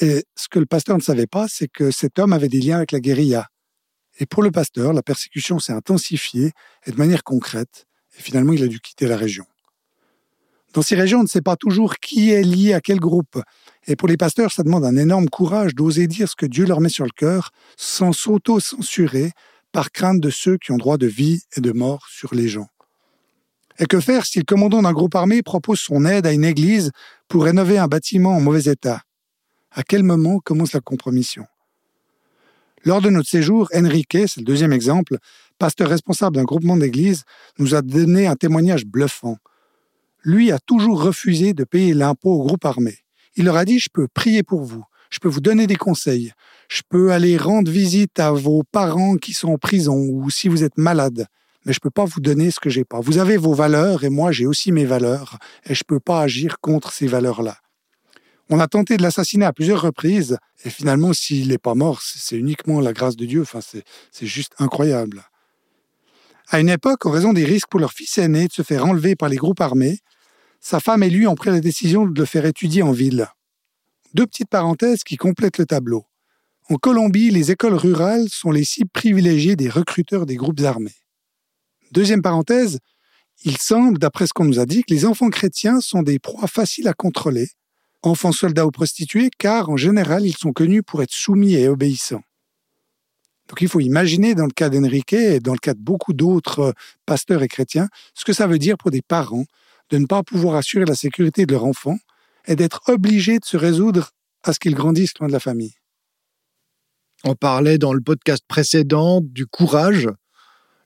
et 0.00 0.24
ce 0.36 0.48
que 0.48 0.58
le 0.58 0.66
pasteur 0.66 0.96
ne 0.96 1.02
savait 1.02 1.26
pas, 1.26 1.46
c'est 1.48 1.68
que 1.68 1.90
cet 1.90 2.18
homme 2.18 2.32
avait 2.32 2.48
des 2.48 2.60
liens 2.60 2.76
avec 2.76 2.92
la 2.92 3.00
guérilla. 3.00 3.48
Et 4.18 4.26
pour 4.26 4.42
le 4.42 4.50
pasteur, 4.50 4.92
la 4.92 5.02
persécution 5.02 5.58
s'est 5.58 5.72
intensifiée 5.72 6.52
et 6.86 6.92
de 6.92 6.96
manière 6.96 7.24
concrète, 7.24 7.86
et 8.18 8.22
finalement 8.22 8.52
il 8.52 8.62
a 8.62 8.68
dû 8.68 8.80
quitter 8.80 9.06
la 9.06 9.16
région. 9.16 9.46
Dans 10.72 10.82
ces 10.82 10.94
régions, 10.94 11.20
on 11.20 11.24
ne 11.24 11.28
sait 11.28 11.40
pas 11.40 11.56
toujours 11.56 11.96
qui 11.96 12.30
est 12.30 12.42
lié 12.42 12.74
à 12.74 12.80
quel 12.80 13.00
groupe. 13.00 13.42
Et 13.88 13.96
pour 13.96 14.06
les 14.06 14.16
pasteurs, 14.16 14.52
ça 14.52 14.62
demande 14.62 14.84
un 14.84 14.96
énorme 14.96 15.28
courage 15.28 15.74
d'oser 15.74 16.06
dire 16.06 16.28
ce 16.28 16.36
que 16.36 16.46
Dieu 16.46 16.64
leur 16.64 16.80
met 16.80 16.88
sur 16.88 17.04
le 17.04 17.10
cœur 17.10 17.50
sans 17.76 18.12
s'auto-censurer 18.12 19.32
par 19.72 19.90
crainte 19.90 20.20
de 20.20 20.30
ceux 20.30 20.58
qui 20.58 20.70
ont 20.70 20.76
droit 20.76 20.96
de 20.96 21.08
vie 21.08 21.42
et 21.56 21.60
de 21.60 21.72
mort 21.72 22.06
sur 22.08 22.34
les 22.34 22.48
gens. 22.48 22.68
Et 23.80 23.86
que 23.86 23.98
faire 23.98 24.26
si 24.26 24.38
le 24.38 24.44
commandant 24.44 24.82
d'un 24.82 24.92
groupe 24.92 25.14
armé 25.14 25.42
propose 25.42 25.80
son 25.80 26.04
aide 26.04 26.26
à 26.26 26.32
une 26.32 26.44
église 26.44 26.92
pour 27.26 27.44
rénover 27.44 27.78
un 27.78 27.88
bâtiment 27.88 28.36
en 28.36 28.40
mauvais 28.40 28.70
état? 28.70 29.02
À 29.72 29.82
quel 29.82 30.02
moment 30.02 30.38
commence 30.38 30.72
la 30.72 30.80
compromission? 30.80 31.46
Lors 32.84 33.02
de 33.02 33.10
notre 33.10 33.28
séjour, 33.28 33.68
Enrique, 33.74 34.16
c'est 34.26 34.38
le 34.38 34.44
deuxième 34.44 34.72
exemple, 34.72 35.18
pasteur 35.58 35.88
responsable 35.88 36.36
d'un 36.36 36.44
groupement 36.44 36.76
d'église, 36.76 37.24
nous 37.58 37.74
a 37.74 37.82
donné 37.82 38.26
un 38.26 38.36
témoignage 38.36 38.86
bluffant. 38.86 39.36
Lui 40.24 40.50
a 40.50 40.58
toujours 40.58 41.02
refusé 41.02 41.52
de 41.52 41.64
payer 41.64 41.92
l'impôt 41.92 42.32
au 42.32 42.46
groupe 42.46 42.64
armé. 42.64 42.98
Il 43.36 43.44
leur 43.44 43.56
a 43.56 43.64
dit, 43.64 43.78
je 43.78 43.88
peux 43.92 44.08
prier 44.08 44.42
pour 44.42 44.62
vous, 44.62 44.84
je 45.10 45.18
peux 45.18 45.28
vous 45.28 45.40
donner 45.40 45.66
des 45.66 45.76
conseils, 45.76 46.32
je 46.68 46.82
peux 46.88 47.12
aller 47.12 47.36
rendre 47.36 47.70
visite 47.70 48.18
à 48.18 48.32
vos 48.32 48.62
parents 48.72 49.16
qui 49.16 49.34
sont 49.34 49.48
en 49.48 49.58
prison 49.58 49.96
ou 49.96 50.30
si 50.30 50.48
vous 50.48 50.64
êtes 50.64 50.78
malade, 50.78 51.26
mais 51.64 51.72
je 51.72 51.78
ne 51.78 51.82
peux 51.82 51.90
pas 51.90 52.06
vous 52.06 52.20
donner 52.20 52.50
ce 52.50 52.60
que 52.60 52.70
j'ai 52.70 52.84
pas. 52.84 53.00
Vous 53.00 53.18
avez 53.18 53.36
vos 53.36 53.54
valeurs 53.54 54.04
et 54.04 54.10
moi 54.10 54.32
j'ai 54.32 54.46
aussi 54.46 54.72
mes 54.72 54.84
valeurs 54.84 55.38
et 55.64 55.74
je 55.74 55.82
ne 55.84 55.86
peux 55.86 56.00
pas 56.00 56.22
agir 56.22 56.58
contre 56.60 56.92
ces 56.92 57.06
valeurs-là. 57.06 57.58
On 58.52 58.58
a 58.58 58.66
tenté 58.66 58.96
de 58.96 59.02
l'assassiner 59.02 59.44
à 59.44 59.52
plusieurs 59.52 59.80
reprises, 59.80 60.36
et 60.64 60.70
finalement, 60.70 61.12
s'il 61.12 61.48
n'est 61.48 61.58
pas 61.58 61.76
mort, 61.76 62.02
c'est 62.02 62.36
uniquement 62.36 62.80
la 62.80 62.92
grâce 62.92 63.14
de 63.14 63.24
Dieu. 63.24 63.42
Enfin, 63.42 63.60
c'est 63.62 64.26
juste 64.26 64.54
incroyable. 64.58 65.22
À 66.48 66.58
une 66.58 66.68
époque, 66.68 67.06
en 67.06 67.12
raison 67.12 67.32
des 67.32 67.44
risques 67.44 67.68
pour 67.70 67.78
leur 67.78 67.92
fils 67.92 68.18
aîné 68.18 68.48
de 68.48 68.52
se 68.52 68.62
faire 68.62 68.84
enlever 68.84 69.14
par 69.14 69.28
les 69.28 69.36
groupes 69.36 69.60
armés, 69.60 70.00
sa 70.58 70.80
femme 70.80 71.04
et 71.04 71.10
lui 71.10 71.28
ont 71.28 71.36
pris 71.36 71.50
la 71.50 71.60
décision 71.60 72.06
de 72.06 72.18
le 72.18 72.26
faire 72.26 72.44
étudier 72.44 72.82
en 72.82 72.90
ville. 72.90 73.28
Deux 74.14 74.26
petites 74.26 74.50
parenthèses 74.50 75.04
qui 75.04 75.16
complètent 75.16 75.58
le 75.58 75.66
tableau. 75.66 76.04
En 76.68 76.74
Colombie, 76.74 77.30
les 77.30 77.52
écoles 77.52 77.74
rurales 77.74 78.28
sont 78.28 78.50
les 78.50 78.64
cibles 78.64 78.90
privilégiées 78.92 79.54
des 79.54 79.68
recruteurs 79.68 80.26
des 80.26 80.34
groupes 80.34 80.60
armés. 80.62 80.96
Deuxième 81.92 82.20
parenthèse, 82.20 82.80
il 83.44 83.56
semble, 83.58 83.98
d'après 83.98 84.26
ce 84.26 84.32
qu'on 84.32 84.44
nous 84.44 84.58
a 84.58 84.66
dit, 84.66 84.82
que 84.82 84.92
les 84.92 85.04
enfants 85.04 85.30
chrétiens 85.30 85.80
sont 85.80 86.02
des 86.02 86.18
proies 86.18 86.48
faciles 86.48 86.88
à 86.88 86.94
contrôler, 86.94 87.48
enfants 88.02 88.32
soldats 88.32 88.66
ou 88.66 88.70
prostituées, 88.70 89.30
car 89.38 89.70
en 89.70 89.76
général, 89.76 90.26
ils 90.26 90.36
sont 90.36 90.52
connus 90.52 90.82
pour 90.82 91.02
être 91.02 91.12
soumis 91.12 91.54
et 91.54 91.68
obéissants. 91.68 92.22
Donc 93.48 93.60
il 93.62 93.68
faut 93.68 93.80
imaginer, 93.80 94.34
dans 94.34 94.44
le 94.44 94.52
cas 94.52 94.68
d'Enrique 94.68 95.12
et 95.12 95.40
dans 95.40 95.52
le 95.52 95.58
cas 95.58 95.74
de 95.74 95.80
beaucoup 95.80 96.12
d'autres 96.12 96.60
euh, 96.60 96.72
pasteurs 97.04 97.42
et 97.42 97.48
chrétiens, 97.48 97.88
ce 98.14 98.24
que 98.24 98.32
ça 98.32 98.46
veut 98.46 98.58
dire 98.58 98.78
pour 98.78 98.92
des 98.92 99.02
parents 99.02 99.44
de 99.90 99.98
ne 99.98 100.06
pas 100.06 100.22
pouvoir 100.22 100.54
assurer 100.54 100.84
la 100.84 100.94
sécurité 100.94 101.46
de 101.46 101.52
leur 101.52 101.64
enfant 101.64 101.98
et 102.46 102.54
d'être 102.54 102.80
obligés 102.86 103.40
de 103.40 103.44
se 103.44 103.56
résoudre 103.56 104.12
à 104.44 104.52
ce 104.52 104.60
qu'ils 104.60 104.76
grandissent 104.76 105.18
loin 105.18 105.26
de 105.26 105.32
la 105.32 105.40
famille. 105.40 105.74
On 107.24 107.34
parlait 107.34 107.76
dans 107.76 107.92
le 107.92 108.00
podcast 108.00 108.44
précédent 108.46 109.20
du 109.20 109.46
courage, 109.46 110.08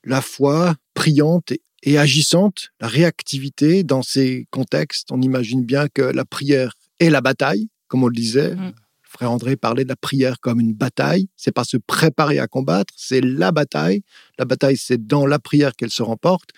la 0.02 0.22
foi 0.22 0.74
priante 0.94 1.52
et 1.82 1.98
agissante, 1.98 2.70
la 2.80 2.88
réactivité 2.88 3.84
dans 3.84 4.02
ces 4.02 4.48
contextes. 4.50 5.12
On 5.12 5.20
imagine 5.20 5.64
bien 5.64 5.86
que 5.88 6.02
la 6.02 6.24
prière 6.24 6.74
est 7.00 7.10
la 7.10 7.20
bataille, 7.20 7.68
comme 7.88 8.04
on 8.04 8.08
le 8.08 8.14
disait. 8.14 8.54
Mm. 8.54 8.72
Frère 9.02 9.30
André 9.30 9.56
parlait 9.56 9.84
de 9.84 9.88
la 9.88 9.96
prière 9.96 10.40
comme 10.40 10.60
une 10.60 10.74
bataille. 10.74 11.28
C'est 11.36 11.52
pas 11.52 11.64
se 11.64 11.76
préparer 11.76 12.40
à 12.40 12.48
combattre, 12.48 12.92
c'est 12.96 13.20
la 13.20 13.52
bataille. 13.52 14.02
La 14.38 14.44
bataille, 14.44 14.76
c'est 14.76 15.06
dans 15.06 15.26
la 15.26 15.38
prière 15.38 15.76
qu'elle 15.76 15.90
se 15.90 16.02
remporte. 16.02 16.50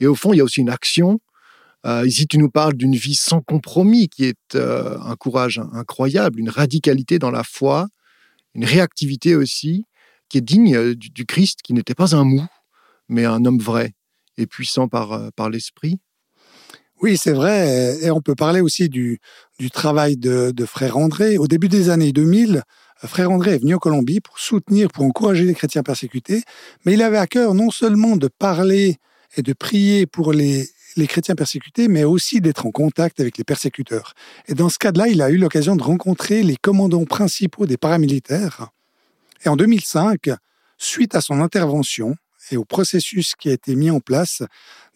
Et 0.00 0.06
au 0.06 0.14
fond, 0.14 0.32
il 0.32 0.36
y 0.36 0.40
a 0.40 0.44
aussi 0.44 0.60
une 0.60 0.70
action 0.70 1.20
euh, 1.86 2.06
ici, 2.06 2.26
tu 2.26 2.38
nous 2.38 2.50
parles 2.50 2.74
d'une 2.74 2.96
vie 2.96 3.14
sans 3.14 3.40
compromis, 3.40 4.08
qui 4.08 4.24
est 4.24 4.54
euh, 4.54 4.98
un 5.00 5.14
courage 5.14 5.60
incroyable, 5.72 6.40
une 6.40 6.50
radicalité 6.50 7.18
dans 7.18 7.30
la 7.30 7.44
foi, 7.44 7.86
une 8.54 8.64
réactivité 8.64 9.36
aussi, 9.36 9.84
qui 10.28 10.38
est 10.38 10.42
digne 10.42 10.74
euh, 10.74 10.94
du, 10.94 11.24
Christ, 11.24 11.60
qui 11.62 11.72
n'était 11.72 11.94
pas 11.94 12.16
un 12.16 12.24
mou, 12.24 12.44
mais 13.08 13.24
un 13.24 13.44
homme 13.44 13.58
vrai 13.58 13.94
et 14.36 14.46
puissant 14.46 14.88
par, 14.88 15.32
par 15.32 15.50
l'esprit. 15.50 15.98
Oui, 17.00 17.16
c'est 17.16 17.32
vrai. 17.32 17.96
Et 18.02 18.10
on 18.10 18.20
peut 18.20 18.34
parler 18.34 18.60
aussi 18.60 18.88
du, 18.88 19.20
du 19.58 19.70
travail 19.70 20.16
de, 20.16 20.50
de, 20.50 20.64
Frère 20.64 20.96
André. 20.96 21.38
Au 21.38 21.46
début 21.46 21.68
des 21.68 21.90
années 21.90 22.12
2000, 22.12 22.62
Frère 23.04 23.30
André 23.30 23.54
est 23.54 23.58
venu 23.58 23.74
en 23.76 23.78
Colombie 23.78 24.20
pour 24.20 24.38
soutenir, 24.38 24.88
pour 24.88 25.04
encourager 25.04 25.44
les 25.44 25.54
chrétiens 25.54 25.84
persécutés, 25.84 26.42
mais 26.84 26.94
il 26.94 27.02
avait 27.02 27.18
à 27.18 27.28
cœur 27.28 27.54
non 27.54 27.70
seulement 27.70 28.16
de 28.16 28.26
parler 28.26 28.96
et 29.36 29.42
de 29.42 29.52
prier 29.52 30.06
pour 30.06 30.32
les, 30.32 30.68
les 30.96 31.06
chrétiens 31.06 31.36
persécutés, 31.36 31.86
mais 31.86 32.02
aussi 32.02 32.40
d'être 32.40 32.66
en 32.66 32.72
contact 32.72 33.20
avec 33.20 33.38
les 33.38 33.44
persécuteurs. 33.44 34.14
Et 34.48 34.54
dans 34.54 34.68
ce 34.68 34.78
cas-là, 34.78 35.06
il 35.06 35.22
a 35.22 35.30
eu 35.30 35.36
l'occasion 35.36 35.76
de 35.76 35.82
rencontrer 35.82 36.42
les 36.42 36.56
commandants 36.56 37.04
principaux 37.04 37.66
des 37.66 37.76
paramilitaires. 37.76 38.70
Et 39.44 39.48
en 39.48 39.54
2005, 39.54 40.30
suite 40.76 41.14
à 41.14 41.20
son 41.20 41.40
intervention 41.40 42.16
et 42.50 42.56
au 42.56 42.64
processus 42.64 43.34
qui 43.34 43.48
a 43.48 43.52
été 43.52 43.74
mis 43.74 43.90
en 43.90 44.00
place, 44.00 44.42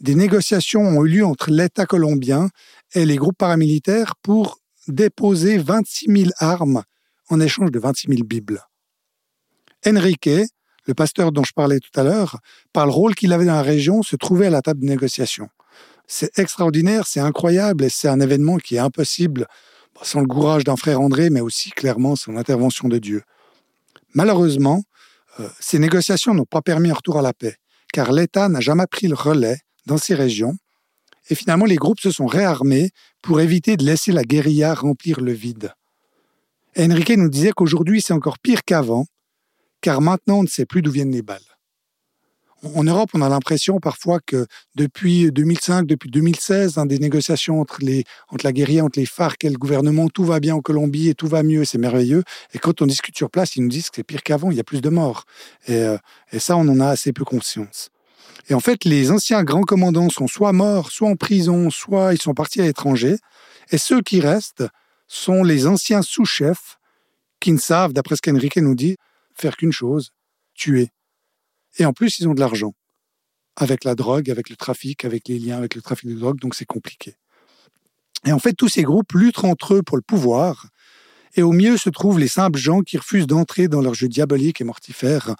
des 0.00 0.14
négociations 0.14 0.82
ont 0.82 1.04
eu 1.04 1.08
lieu 1.08 1.26
entre 1.26 1.50
l'État 1.50 1.86
colombien 1.86 2.48
et 2.94 3.04
les 3.04 3.16
groupes 3.16 3.38
paramilitaires 3.38 4.14
pour 4.22 4.60
déposer 4.88 5.58
26 5.58 6.06
000 6.08 6.30
armes 6.38 6.82
en 7.28 7.40
échange 7.40 7.70
de 7.70 7.78
26 7.78 8.08
000 8.08 8.24
Bibles. 8.24 8.62
Enrique, 9.86 10.30
le 10.86 10.94
pasteur 10.94 11.32
dont 11.32 11.44
je 11.44 11.52
parlais 11.52 11.78
tout 11.78 11.98
à 11.98 12.02
l'heure, 12.02 12.38
par 12.72 12.86
le 12.86 12.92
rôle 12.92 13.14
qu'il 13.14 13.32
avait 13.32 13.44
dans 13.44 13.54
la 13.54 13.62
région, 13.62 14.02
se 14.02 14.16
trouvait 14.16 14.46
à 14.46 14.50
la 14.50 14.62
table 14.62 14.80
de 14.80 14.86
négociation. 14.86 15.48
C'est 16.06 16.38
extraordinaire, 16.38 17.06
c'est 17.06 17.20
incroyable 17.20 17.84
et 17.84 17.88
c'est 17.88 18.08
un 18.08 18.20
événement 18.20 18.58
qui 18.58 18.76
est 18.76 18.80
impossible 18.80 19.46
sans 20.02 20.20
le 20.20 20.26
courage 20.26 20.64
d'un 20.64 20.76
frère 20.76 21.00
André, 21.00 21.30
mais 21.30 21.40
aussi 21.40 21.70
clairement 21.70 22.16
sans 22.16 22.32
l'intervention 22.32 22.88
de 22.88 22.98
Dieu. 22.98 23.22
Malheureusement, 24.14 24.82
euh, 25.40 25.48
ces 25.60 25.78
négociations 25.78 26.34
n'ont 26.34 26.44
pas 26.44 26.62
permis 26.62 26.90
un 26.90 26.94
retour 26.94 27.18
à 27.18 27.22
la 27.22 27.32
paix, 27.32 27.56
car 27.92 28.12
l'État 28.12 28.48
n'a 28.48 28.60
jamais 28.60 28.86
pris 28.86 29.08
le 29.08 29.14
relais 29.14 29.58
dans 29.86 29.98
ces 29.98 30.14
régions, 30.14 30.56
et 31.30 31.34
finalement 31.34 31.64
les 31.64 31.76
groupes 31.76 32.00
se 32.00 32.10
sont 32.10 32.26
réarmés 32.26 32.90
pour 33.22 33.40
éviter 33.40 33.76
de 33.76 33.84
laisser 33.84 34.12
la 34.12 34.24
guérilla 34.24 34.74
remplir 34.74 35.20
le 35.20 35.32
vide. 35.32 35.72
Enrique 36.78 37.16
nous 37.16 37.28
disait 37.28 37.52
qu'aujourd'hui 37.52 38.00
c'est 38.00 38.12
encore 38.12 38.38
pire 38.38 38.64
qu'avant, 38.64 39.06
car 39.80 40.00
maintenant 40.00 40.38
on 40.38 40.42
ne 40.42 40.48
sait 40.48 40.66
plus 40.66 40.82
d'où 40.82 40.90
viennent 40.90 41.12
les 41.12 41.22
balles. 41.22 41.40
En 42.64 42.84
Europe, 42.84 43.10
on 43.14 43.22
a 43.22 43.28
l'impression 43.28 43.80
parfois 43.80 44.20
que 44.24 44.46
depuis 44.76 45.32
2005, 45.32 45.84
depuis 45.84 46.10
2016, 46.10 46.74
dans 46.74 46.86
des 46.86 47.00
négociations 47.00 47.60
entre 47.60 47.80
la 47.82 48.52
guérilla, 48.52 48.84
entre 48.84 49.00
les 49.00 49.06
FARC 49.06 49.44
et 49.44 49.50
le 49.50 49.58
gouvernement, 49.58 50.08
tout 50.08 50.24
va 50.24 50.38
bien 50.38 50.54
en 50.54 50.60
Colombie 50.60 51.08
et 51.08 51.14
tout 51.14 51.26
va 51.26 51.42
mieux, 51.42 51.64
c'est 51.64 51.78
merveilleux. 51.78 52.22
Et 52.54 52.60
quand 52.60 52.80
on 52.80 52.86
discute 52.86 53.16
sur 53.16 53.30
place, 53.30 53.56
ils 53.56 53.62
nous 53.62 53.68
disent 53.68 53.90
que 53.90 53.96
c'est 53.96 54.04
pire 54.04 54.22
qu'avant, 54.22 54.52
il 54.52 54.56
y 54.56 54.60
a 54.60 54.64
plus 54.64 54.80
de 54.80 54.90
morts. 54.90 55.24
Et, 55.66 55.74
euh, 55.74 55.98
et 56.30 56.38
ça, 56.38 56.56
on 56.56 56.68
en 56.68 56.78
a 56.78 56.86
assez 56.86 57.12
peu 57.12 57.24
conscience. 57.24 57.90
Et 58.48 58.54
en 58.54 58.60
fait, 58.60 58.84
les 58.84 59.10
anciens 59.10 59.42
grands 59.42 59.62
commandants 59.62 60.08
sont 60.08 60.28
soit 60.28 60.52
morts, 60.52 60.92
soit 60.92 61.08
en 61.08 61.16
prison, 61.16 61.68
soit 61.68 62.14
ils 62.14 62.22
sont 62.22 62.34
partis 62.34 62.60
à 62.60 62.64
l'étranger. 62.64 63.16
Et 63.72 63.78
ceux 63.78 64.02
qui 64.02 64.20
restent 64.20 64.64
sont 65.08 65.42
les 65.42 65.66
anciens 65.66 66.02
sous-chefs 66.02 66.78
qui 67.40 67.50
ne 67.50 67.58
savent, 67.58 67.92
d'après 67.92 68.14
ce 68.14 68.22
qu'Enrique 68.22 68.56
nous 68.58 68.76
dit, 68.76 68.96
faire 69.34 69.56
qu'une 69.56 69.72
chose, 69.72 70.12
tuer. 70.54 70.90
Et 71.78 71.84
en 71.84 71.92
plus, 71.92 72.18
ils 72.18 72.28
ont 72.28 72.34
de 72.34 72.40
l'argent. 72.40 72.74
Avec 73.56 73.84
la 73.84 73.94
drogue, 73.94 74.30
avec 74.30 74.48
le 74.50 74.56
trafic, 74.56 75.04
avec 75.04 75.28
les 75.28 75.38
liens 75.38 75.58
avec 75.58 75.74
le 75.74 75.82
trafic 75.82 76.08
de 76.08 76.14
drogue, 76.14 76.40
donc 76.40 76.54
c'est 76.54 76.64
compliqué. 76.64 77.16
Et 78.24 78.32
en 78.32 78.38
fait, 78.38 78.54
tous 78.54 78.68
ces 78.68 78.82
groupes 78.82 79.12
luttent 79.12 79.44
entre 79.44 79.74
eux 79.74 79.82
pour 79.82 79.96
le 79.96 80.02
pouvoir. 80.02 80.68
Et 81.34 81.42
au 81.42 81.52
mieux 81.52 81.76
se 81.76 81.90
trouvent 81.90 82.18
les 82.18 82.28
simples 82.28 82.58
gens 82.58 82.80
qui 82.80 82.98
refusent 82.98 83.26
d'entrer 83.26 83.68
dans 83.68 83.80
leur 83.80 83.94
jeu 83.94 84.08
diabolique 84.08 84.60
et 84.60 84.64
mortifère, 84.64 85.34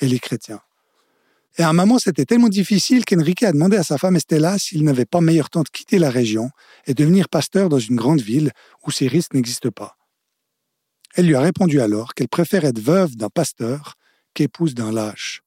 et 0.00 0.06
les 0.06 0.18
chrétiens. 0.18 0.60
Et 1.56 1.62
à 1.62 1.70
un 1.70 1.72
moment, 1.72 1.98
c'était 1.98 2.24
tellement 2.24 2.48
difficile 2.48 3.04
qu'Enrique 3.04 3.42
a 3.42 3.52
demandé 3.52 3.76
à 3.76 3.82
sa 3.82 3.98
femme 3.98 4.14
Estella 4.14 4.58
s'il 4.58 4.84
n'avait 4.84 5.06
pas 5.06 5.20
meilleur 5.20 5.50
temps 5.50 5.62
de 5.62 5.68
quitter 5.68 5.98
la 5.98 6.10
région 6.10 6.50
et 6.86 6.94
devenir 6.94 7.28
pasteur 7.28 7.68
dans 7.68 7.80
une 7.80 7.96
grande 7.96 8.20
ville 8.20 8.52
où 8.86 8.92
ces 8.92 9.08
risques 9.08 9.34
n'existent 9.34 9.70
pas. 9.70 9.96
Elle 11.14 11.26
lui 11.26 11.34
a 11.34 11.40
répondu 11.40 11.80
alors 11.80 12.14
qu'elle 12.14 12.28
préfère 12.28 12.64
être 12.64 12.78
veuve 12.78 13.16
d'un 13.16 13.30
pasteur 13.30 13.94
qu'épouse 14.34 14.74
d'un 14.74 14.92
lâche. 14.92 15.42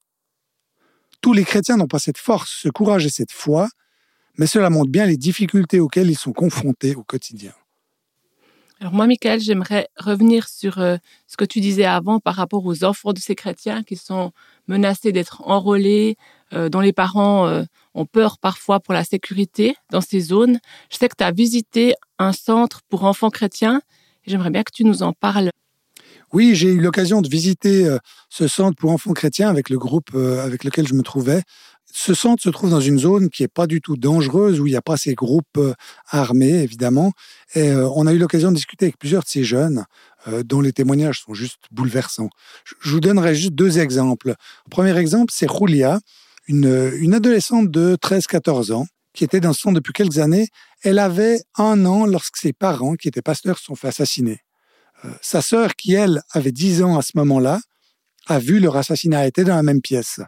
Tous 1.21 1.33
les 1.33 1.43
chrétiens 1.43 1.77
n'ont 1.77 1.87
pas 1.87 1.99
cette 1.99 2.17
force, 2.17 2.51
ce 2.63 2.69
courage 2.69 3.05
et 3.05 3.09
cette 3.09 3.31
foi, 3.31 3.69
mais 4.37 4.47
cela 4.47 4.69
montre 4.69 4.89
bien 4.89 5.05
les 5.05 5.17
difficultés 5.17 5.79
auxquelles 5.79 6.09
ils 6.09 6.17
sont 6.17 6.33
confrontés 6.33 6.95
au 6.95 7.03
quotidien. 7.03 7.53
Alors 8.81 8.93
moi, 8.93 9.05
Michael, 9.05 9.39
j'aimerais 9.39 9.87
revenir 9.95 10.47
sur 10.47 10.79
euh, 10.79 10.97
ce 11.27 11.37
que 11.37 11.45
tu 11.45 11.59
disais 11.59 11.85
avant 11.85 12.19
par 12.19 12.33
rapport 12.33 12.65
aux 12.65 12.83
enfants 12.83 13.13
de 13.13 13.19
ces 13.19 13.35
chrétiens 13.35 13.83
qui 13.83 13.95
sont 13.95 14.31
menacés 14.67 15.11
d'être 15.11 15.43
enrôlés, 15.45 16.17
euh, 16.53 16.67
dont 16.67 16.79
les 16.79 16.91
parents 16.91 17.47
euh, 17.47 17.63
ont 17.93 18.07
peur 18.07 18.39
parfois 18.39 18.79
pour 18.79 18.95
la 18.95 19.03
sécurité 19.03 19.75
dans 19.91 20.01
ces 20.01 20.19
zones. 20.19 20.59
Je 20.89 20.97
sais 20.97 21.09
que 21.09 21.15
tu 21.15 21.23
as 21.23 21.31
visité 21.31 21.93
un 22.17 22.33
centre 22.33 22.81
pour 22.89 23.03
enfants 23.03 23.29
chrétiens. 23.29 23.83
J'aimerais 24.25 24.49
bien 24.49 24.63
que 24.63 24.71
tu 24.73 24.83
nous 24.83 25.03
en 25.03 25.13
parles. 25.13 25.51
Oui, 26.33 26.55
j'ai 26.55 26.69
eu 26.69 26.79
l'occasion 26.79 27.21
de 27.21 27.27
visiter 27.27 27.85
euh, 27.85 27.97
ce 28.29 28.47
centre 28.47 28.77
pour 28.77 28.91
enfants 28.91 29.11
chrétiens 29.11 29.49
avec 29.49 29.69
le 29.69 29.77
groupe 29.77 30.11
euh, 30.15 30.45
avec 30.45 30.63
lequel 30.63 30.87
je 30.87 30.93
me 30.93 31.03
trouvais. 31.03 31.43
Ce 31.93 32.13
centre 32.13 32.41
se 32.41 32.49
trouve 32.49 32.69
dans 32.69 32.79
une 32.79 32.99
zone 32.99 33.29
qui 33.29 33.43
n'est 33.43 33.49
pas 33.49 33.67
du 33.67 33.81
tout 33.81 33.97
dangereuse, 33.97 34.61
où 34.61 34.65
il 34.65 34.69
n'y 34.69 34.77
a 34.77 34.81
pas 34.81 34.95
ces 34.95 35.13
groupes 35.13 35.57
euh, 35.57 35.73
armés, 36.07 36.63
évidemment. 36.63 37.11
Et 37.53 37.73
on 37.73 38.07
a 38.07 38.13
eu 38.13 38.17
l'occasion 38.17 38.49
de 38.49 38.55
discuter 38.55 38.85
avec 38.85 38.97
plusieurs 38.97 39.23
de 39.23 39.27
ces 39.27 39.43
jeunes, 39.43 39.83
dont 40.45 40.61
les 40.61 40.71
témoignages 40.71 41.19
sont 41.25 41.33
juste 41.33 41.63
bouleversants. 41.69 42.29
Je 42.79 42.91
vous 42.91 43.01
donnerai 43.01 43.35
juste 43.35 43.51
deux 43.55 43.79
exemples. 43.79 44.29
Le 44.29 44.69
premier 44.69 44.97
exemple, 44.97 45.33
c'est 45.35 45.49
Julia, 45.51 45.99
une, 46.47 46.93
une 46.97 47.13
adolescente 47.13 47.69
de 47.69 47.97
13-14 48.01 48.71
ans, 48.71 48.87
qui 49.13 49.25
était 49.25 49.41
dans 49.41 49.51
ce 49.51 49.59
centre 49.59 49.75
depuis 49.75 49.91
quelques 49.91 50.19
années. 50.19 50.47
Elle 50.81 50.97
avait 50.97 51.41
un 51.57 51.85
an 51.85 52.05
lorsque 52.05 52.37
ses 52.37 52.53
parents, 52.53 52.95
qui 52.95 53.09
étaient 53.09 53.21
pasteurs, 53.21 53.57
se 53.57 53.65
sont 53.65 53.75
fait 53.75 53.89
assassiner. 53.89 54.39
Euh, 55.05 55.09
sa 55.21 55.41
sœur, 55.41 55.75
qui 55.75 55.93
elle 55.93 56.21
avait 56.31 56.51
10 56.51 56.83
ans 56.83 56.97
à 56.97 57.01
ce 57.01 57.11
moment-là, 57.15 57.59
a 58.27 58.39
vu 58.39 58.59
leur 58.59 58.77
assassinat, 58.77 59.27
était 59.27 59.43
dans 59.43 59.55
la 59.55 59.63
même 59.63 59.81
pièce. 59.81 60.19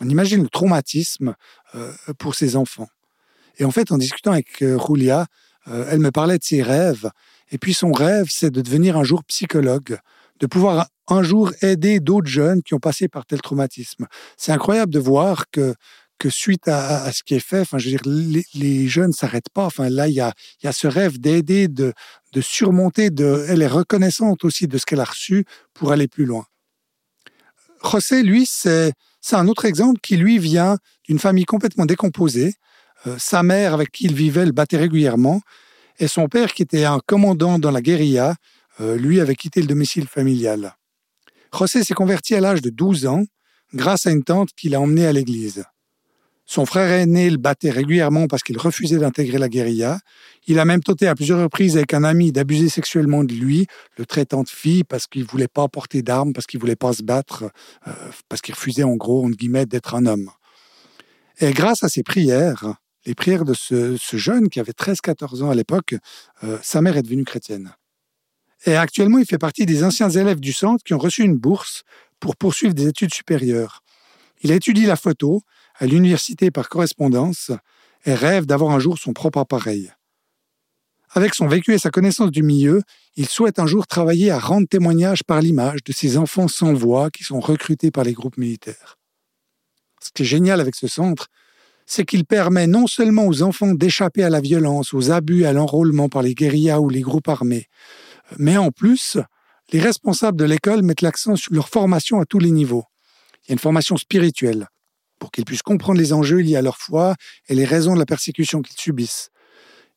On 0.00 0.08
imagine 0.08 0.42
le 0.42 0.48
traumatisme 0.48 1.34
euh, 1.74 1.92
pour 2.18 2.34
ses 2.34 2.56
enfants. 2.56 2.88
Et 3.58 3.64
en 3.64 3.70
fait, 3.70 3.92
en 3.92 3.98
discutant 3.98 4.32
avec 4.32 4.62
euh, 4.62 4.78
Julia, 4.78 5.26
elle 5.66 6.00
me 6.00 6.10
parlait 6.10 6.38
de 6.38 6.42
ses 6.42 6.60
rêves. 6.60 7.08
Et 7.52 7.58
puis 7.58 7.72
son 7.72 7.92
rêve, 7.92 8.26
c'est 8.28 8.50
de 8.50 8.60
devenir 8.60 8.96
un 8.96 9.04
jour 9.04 9.22
psychologue, 9.22 9.96
de 10.40 10.46
pouvoir 10.48 10.88
un 11.06 11.22
jour 11.22 11.52
aider 11.62 12.00
d'autres 12.00 12.26
jeunes 12.26 12.64
qui 12.64 12.74
ont 12.74 12.80
passé 12.80 13.06
par 13.06 13.26
tel 13.26 13.40
traumatisme. 13.40 14.06
C'est 14.36 14.50
incroyable 14.50 14.92
de 14.92 14.98
voir 14.98 15.44
que 15.52 15.76
suite 16.28 16.68
à, 16.68 17.10
ce 17.12 17.22
qui 17.22 17.34
est 17.34 17.40
fait, 17.40 17.66
dire, 17.76 18.00
les, 18.04 18.88
jeunes 18.88 19.08
ne 19.08 19.12
s'arrêtent 19.12 19.50
pas. 19.52 19.68
Là, 19.78 20.08
il 20.08 20.14
y 20.14 20.20
a, 20.20 20.32
ce 20.72 20.86
rêve 20.86 21.18
d'aider, 21.18 21.68
de, 21.68 21.92
de 22.32 22.40
surmonter, 22.40 23.10
de, 23.10 23.44
elle 23.48 23.62
est 23.62 23.66
reconnaissante 23.66 24.44
aussi 24.44 24.66
de 24.66 24.78
ce 24.78 24.86
qu'elle 24.86 25.00
a 25.00 25.04
reçu 25.04 25.44
pour 25.74 25.92
aller 25.92 26.08
plus 26.08 26.24
loin. 26.24 26.46
José, 27.84 28.22
lui, 28.22 28.46
c'est 28.46 28.92
un 29.32 29.48
autre 29.48 29.64
exemple 29.64 30.00
qui, 30.00 30.16
lui, 30.16 30.38
vient 30.38 30.78
d'une 31.04 31.18
famille 31.18 31.44
complètement 31.44 31.86
décomposée. 31.86 32.54
Euh, 33.06 33.16
sa 33.18 33.42
mère, 33.42 33.74
avec 33.74 33.90
qui 33.90 34.04
il 34.04 34.14
vivait, 34.14 34.46
le 34.46 34.52
battait 34.52 34.76
régulièrement. 34.76 35.40
Et 35.98 36.08
son 36.08 36.28
père, 36.28 36.52
qui 36.52 36.62
était 36.62 36.84
un 36.84 37.00
commandant 37.04 37.58
dans 37.58 37.70
la 37.70 37.82
guérilla, 37.82 38.36
euh, 38.80 38.96
lui 38.96 39.20
avait 39.20 39.34
quitté 39.34 39.60
le 39.60 39.66
domicile 39.66 40.06
familial. 40.06 40.76
José 41.52 41.84
s'est 41.84 41.94
converti 41.94 42.34
à 42.34 42.40
l'âge 42.40 42.62
de 42.62 42.70
12 42.70 43.06
ans 43.06 43.24
grâce 43.74 44.06
à 44.06 44.10
une 44.10 44.24
tante 44.24 44.50
qui 44.56 44.68
l'a 44.68 44.80
emmené 44.80 45.06
à 45.06 45.12
l'église. 45.12 45.64
Son 46.44 46.66
frère 46.66 46.90
aîné 46.90 47.30
le 47.30 47.36
battait 47.36 47.70
régulièrement 47.70 48.26
parce 48.26 48.42
qu'il 48.42 48.58
refusait 48.58 48.98
d'intégrer 48.98 49.38
la 49.38 49.48
guérilla. 49.48 50.00
Il 50.46 50.58
a 50.58 50.64
même 50.64 50.82
tenté 50.82 51.06
à 51.06 51.14
plusieurs 51.14 51.40
reprises 51.40 51.76
avec 51.76 51.94
un 51.94 52.04
ami 52.04 52.32
d'abuser 52.32 52.68
sexuellement 52.68 53.22
de 53.22 53.32
lui, 53.32 53.66
le 53.96 54.06
traitant 54.06 54.42
de 54.42 54.48
fille 54.48 54.84
parce 54.84 55.06
qu'il 55.06 55.24
voulait 55.24 55.48
pas 55.48 55.68
porter 55.68 56.02
d'armes, 56.02 56.32
parce 56.32 56.46
qu'il 56.46 56.58
voulait 56.58 56.76
pas 56.76 56.92
se 56.92 57.02
battre, 57.02 57.44
euh, 57.86 57.92
parce 58.28 58.42
qu'il 58.42 58.54
refusait 58.54 58.82
en 58.82 58.96
gros, 58.96 59.24
entre 59.24 59.36
guillemets, 59.36 59.66
d'être 59.66 59.94
un 59.94 60.06
homme. 60.06 60.30
Et 61.40 61.52
grâce 61.52 61.84
à 61.84 61.88
ses 61.88 62.02
prières, 62.02 62.74
les 63.06 63.14
prières 63.14 63.44
de 63.44 63.54
ce, 63.54 63.96
jeune 64.12 64.48
qui 64.48 64.60
avait 64.60 64.72
13-14 64.72 65.42
ans 65.42 65.50
à 65.50 65.54
l'époque, 65.54 65.94
euh, 66.44 66.58
sa 66.62 66.82
mère 66.82 66.96
est 66.96 67.02
devenue 67.02 67.24
chrétienne. 67.24 67.74
Et 68.66 68.76
actuellement, 68.76 69.18
il 69.18 69.26
fait 69.26 69.38
partie 69.38 69.66
des 69.66 69.82
anciens 69.84 70.10
élèves 70.10 70.40
du 70.40 70.52
centre 70.52 70.84
qui 70.84 70.94
ont 70.94 70.98
reçu 70.98 71.22
une 71.22 71.36
bourse 71.36 71.82
pour 72.20 72.36
poursuivre 72.36 72.74
des 72.74 72.86
études 72.86 73.12
supérieures. 73.12 73.82
Il 74.42 74.52
a 74.52 74.56
étudié 74.56 74.86
la 74.86 74.96
photo 74.96 75.42
à 75.76 75.86
l'université 75.86 76.50
par 76.50 76.68
correspondance 76.68 77.50
et 78.04 78.14
rêve 78.14 78.46
d'avoir 78.46 78.72
un 78.72 78.78
jour 78.78 78.98
son 78.98 79.12
propre 79.12 79.38
appareil. 79.38 79.92
Avec 81.14 81.34
son 81.34 81.46
vécu 81.46 81.74
et 81.74 81.78
sa 81.78 81.90
connaissance 81.90 82.30
du 82.30 82.42
milieu, 82.42 82.82
il 83.16 83.28
souhaite 83.28 83.58
un 83.58 83.66
jour 83.66 83.86
travailler 83.86 84.30
à 84.30 84.38
rendre 84.38 84.66
témoignage 84.66 85.24
par 85.24 85.40
l'image 85.40 85.84
de 85.84 85.92
ces 85.92 86.16
enfants 86.16 86.48
sans 86.48 86.72
voix 86.72 87.10
qui 87.10 87.22
sont 87.22 87.38
recrutés 87.38 87.90
par 87.90 88.04
les 88.04 88.14
groupes 88.14 88.38
militaires. 88.38 88.98
Ce 90.00 90.10
qui 90.12 90.22
est 90.22 90.26
génial 90.26 90.60
avec 90.60 90.74
ce 90.74 90.88
centre, 90.88 91.28
c'est 91.84 92.04
qu'il 92.04 92.24
permet 92.24 92.66
non 92.66 92.86
seulement 92.86 93.26
aux 93.26 93.42
enfants 93.42 93.74
d'échapper 93.74 94.22
à 94.22 94.30
la 94.30 94.40
violence, 94.40 94.94
aux 94.94 95.10
abus, 95.10 95.44
à 95.44 95.52
l'enrôlement 95.52 96.08
par 96.08 96.22
les 96.22 96.34
guérillas 96.34 96.80
ou 96.80 96.88
les 96.88 97.02
groupes 97.02 97.28
armés, 97.28 97.66
mais 98.38 98.56
en 98.56 98.70
plus, 98.70 99.18
les 99.72 99.80
responsables 99.80 100.38
de 100.38 100.44
l'école 100.44 100.82
mettent 100.82 101.02
l'accent 101.02 101.36
sur 101.36 101.52
leur 101.52 101.68
formation 101.68 102.20
à 102.20 102.24
tous 102.24 102.38
les 102.38 102.50
niveaux. 102.50 102.84
Il 103.44 103.48
y 103.48 103.52
a 103.52 103.54
une 103.54 103.58
formation 103.58 103.96
spirituelle, 103.96 104.68
pour 105.18 105.30
qu'ils 105.30 105.44
puissent 105.44 105.62
comprendre 105.62 106.00
les 106.00 106.12
enjeux 106.12 106.38
liés 106.38 106.56
à 106.56 106.62
leur 106.62 106.78
foi 106.78 107.14
et 107.48 107.54
les 107.54 107.64
raisons 107.64 107.94
de 107.94 107.98
la 107.98 108.06
persécution 108.06 108.62
qu'ils 108.62 108.78
subissent. 108.78 109.30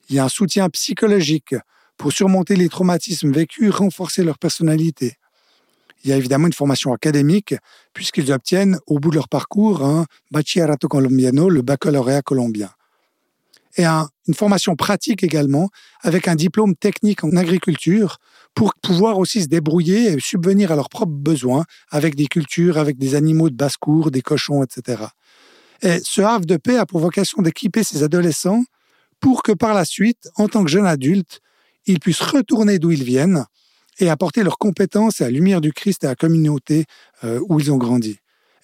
Il 0.09 0.15
y 0.15 0.19
a 0.19 0.25
un 0.25 0.29
soutien 0.29 0.69
psychologique 0.69 1.55
pour 1.97 2.11
surmonter 2.11 2.55
les 2.55 2.69
traumatismes 2.69 3.31
vécus, 3.31 3.73
renforcer 3.73 4.23
leur 4.23 4.37
personnalité. 4.37 5.15
Il 6.03 6.09
y 6.09 6.13
a 6.13 6.17
évidemment 6.17 6.45
une 6.45 6.53
formation 6.53 6.93
académique, 6.93 7.55
puisqu'ils 7.93 8.31
obtiennent, 8.31 8.77
au 8.85 8.99
bout 8.99 9.09
de 9.09 9.15
leur 9.15 9.27
parcours, 9.27 9.83
un 9.83 10.05
Bachillerato 10.29 10.87
Colombiano, 10.87 11.49
le 11.49 11.63
baccalauréat 11.63 12.21
colombien. 12.21 12.69
Et 13.77 13.85
une 13.85 14.33
formation 14.35 14.75
pratique 14.75 15.23
également, 15.23 15.69
avec 16.01 16.27
un 16.27 16.35
diplôme 16.35 16.75
technique 16.75 17.23
en 17.23 17.35
agriculture, 17.35 18.17
pour 18.55 18.73
pouvoir 18.81 19.19
aussi 19.19 19.43
se 19.43 19.47
débrouiller 19.47 20.13
et 20.13 20.19
subvenir 20.19 20.71
à 20.71 20.75
leurs 20.75 20.89
propres 20.89 21.11
besoins, 21.11 21.65
avec 21.91 22.15
des 22.15 22.27
cultures, 22.27 22.77
avec 22.77 22.97
des 22.97 23.13
animaux 23.13 23.49
de 23.49 23.55
basse-cour, 23.55 24.11
des 24.11 24.21
cochons, 24.21 24.63
etc. 24.63 25.03
Et 25.81 25.99
ce 26.03 26.21
havre 26.21 26.45
de 26.45 26.55
paix 26.55 26.77
a 26.77 26.85
pour 26.85 27.01
vocation 27.01 27.41
d'équiper 27.41 27.83
ces 27.83 28.01
adolescents 28.01 28.63
pour 29.19 29.43
que 29.43 29.51
par 29.51 29.73
la 29.73 29.85
suite, 29.85 30.29
en 30.35 30.47
tant 30.47 30.63
que 30.63 30.71
jeunes 30.71 30.85
adultes, 30.87 31.41
ils 31.85 31.99
puissent 31.99 32.21
retourner 32.21 32.79
d'où 32.79 32.91
ils 32.91 33.03
viennent 33.03 33.45
et 33.99 34.09
apporter 34.09 34.43
leurs 34.43 34.57
compétences 34.57 35.21
à 35.21 35.25
la 35.25 35.31
lumière 35.31 35.61
du 35.61 35.73
Christ 35.73 36.03
et 36.03 36.07
à 36.07 36.11
la 36.11 36.15
communauté 36.15 36.85
euh, 37.23 37.39
où 37.47 37.59
ils 37.59 37.71
ont 37.71 37.77
grandi. 37.77 38.17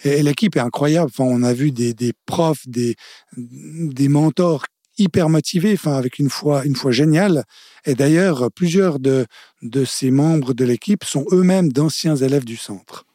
Et, 0.04 0.24
l'équipe 0.24 0.56
est 0.56 0.62
incroyable. 0.62 1.12
On 1.20 1.44
a 1.44 1.54
vu 1.54 1.72
des, 1.72 2.14
profs, 2.26 2.68
des 2.68 2.96
mentors 4.08 4.66
hyper 4.98 5.30
motivés, 5.30 5.74
enfin, 5.74 5.94
avec 5.94 6.20
une 6.20 6.30
foi, 6.30 6.66
une 6.66 6.76
géniale. 6.92 7.44
Et 7.86 7.96
d'ailleurs, 7.96 8.52
plusieurs 8.52 9.00
de, 9.00 9.26
de 9.62 9.86
ces 9.86 10.12
membres 10.12 10.54
de 10.54 10.66
l'équipe 10.66 11.04
sont 11.04 11.26
eux-mêmes 11.32 11.72
d'anciens 11.72 12.16
élèves 12.16 12.46
du 12.46 12.58
centre. 12.58 13.06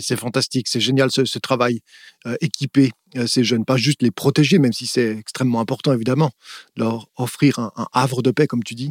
c'est 0.00 0.16
fantastique, 0.16 0.68
c'est 0.68 0.80
génial 0.80 1.10
ce, 1.10 1.38
travail, 1.38 1.80
euh, 2.26 2.36
équiper 2.40 2.92
euh, 3.16 3.26
ces 3.26 3.44
jeunes, 3.44 3.64
pas 3.64 3.76
juste 3.76 4.02
les 4.02 4.10
protéger, 4.10 4.58
même 4.58 4.72
si 4.72 4.86
c'est 4.86 5.16
extrêmement 5.16 5.60
important 5.60 5.92
évidemment, 5.92 6.30
leur 6.76 7.08
offrir 7.16 7.58
un, 7.58 7.86
havre 7.92 8.22
de 8.22 8.30
paix, 8.30 8.46
comme 8.46 8.64
tu 8.64 8.74
dis, 8.74 8.90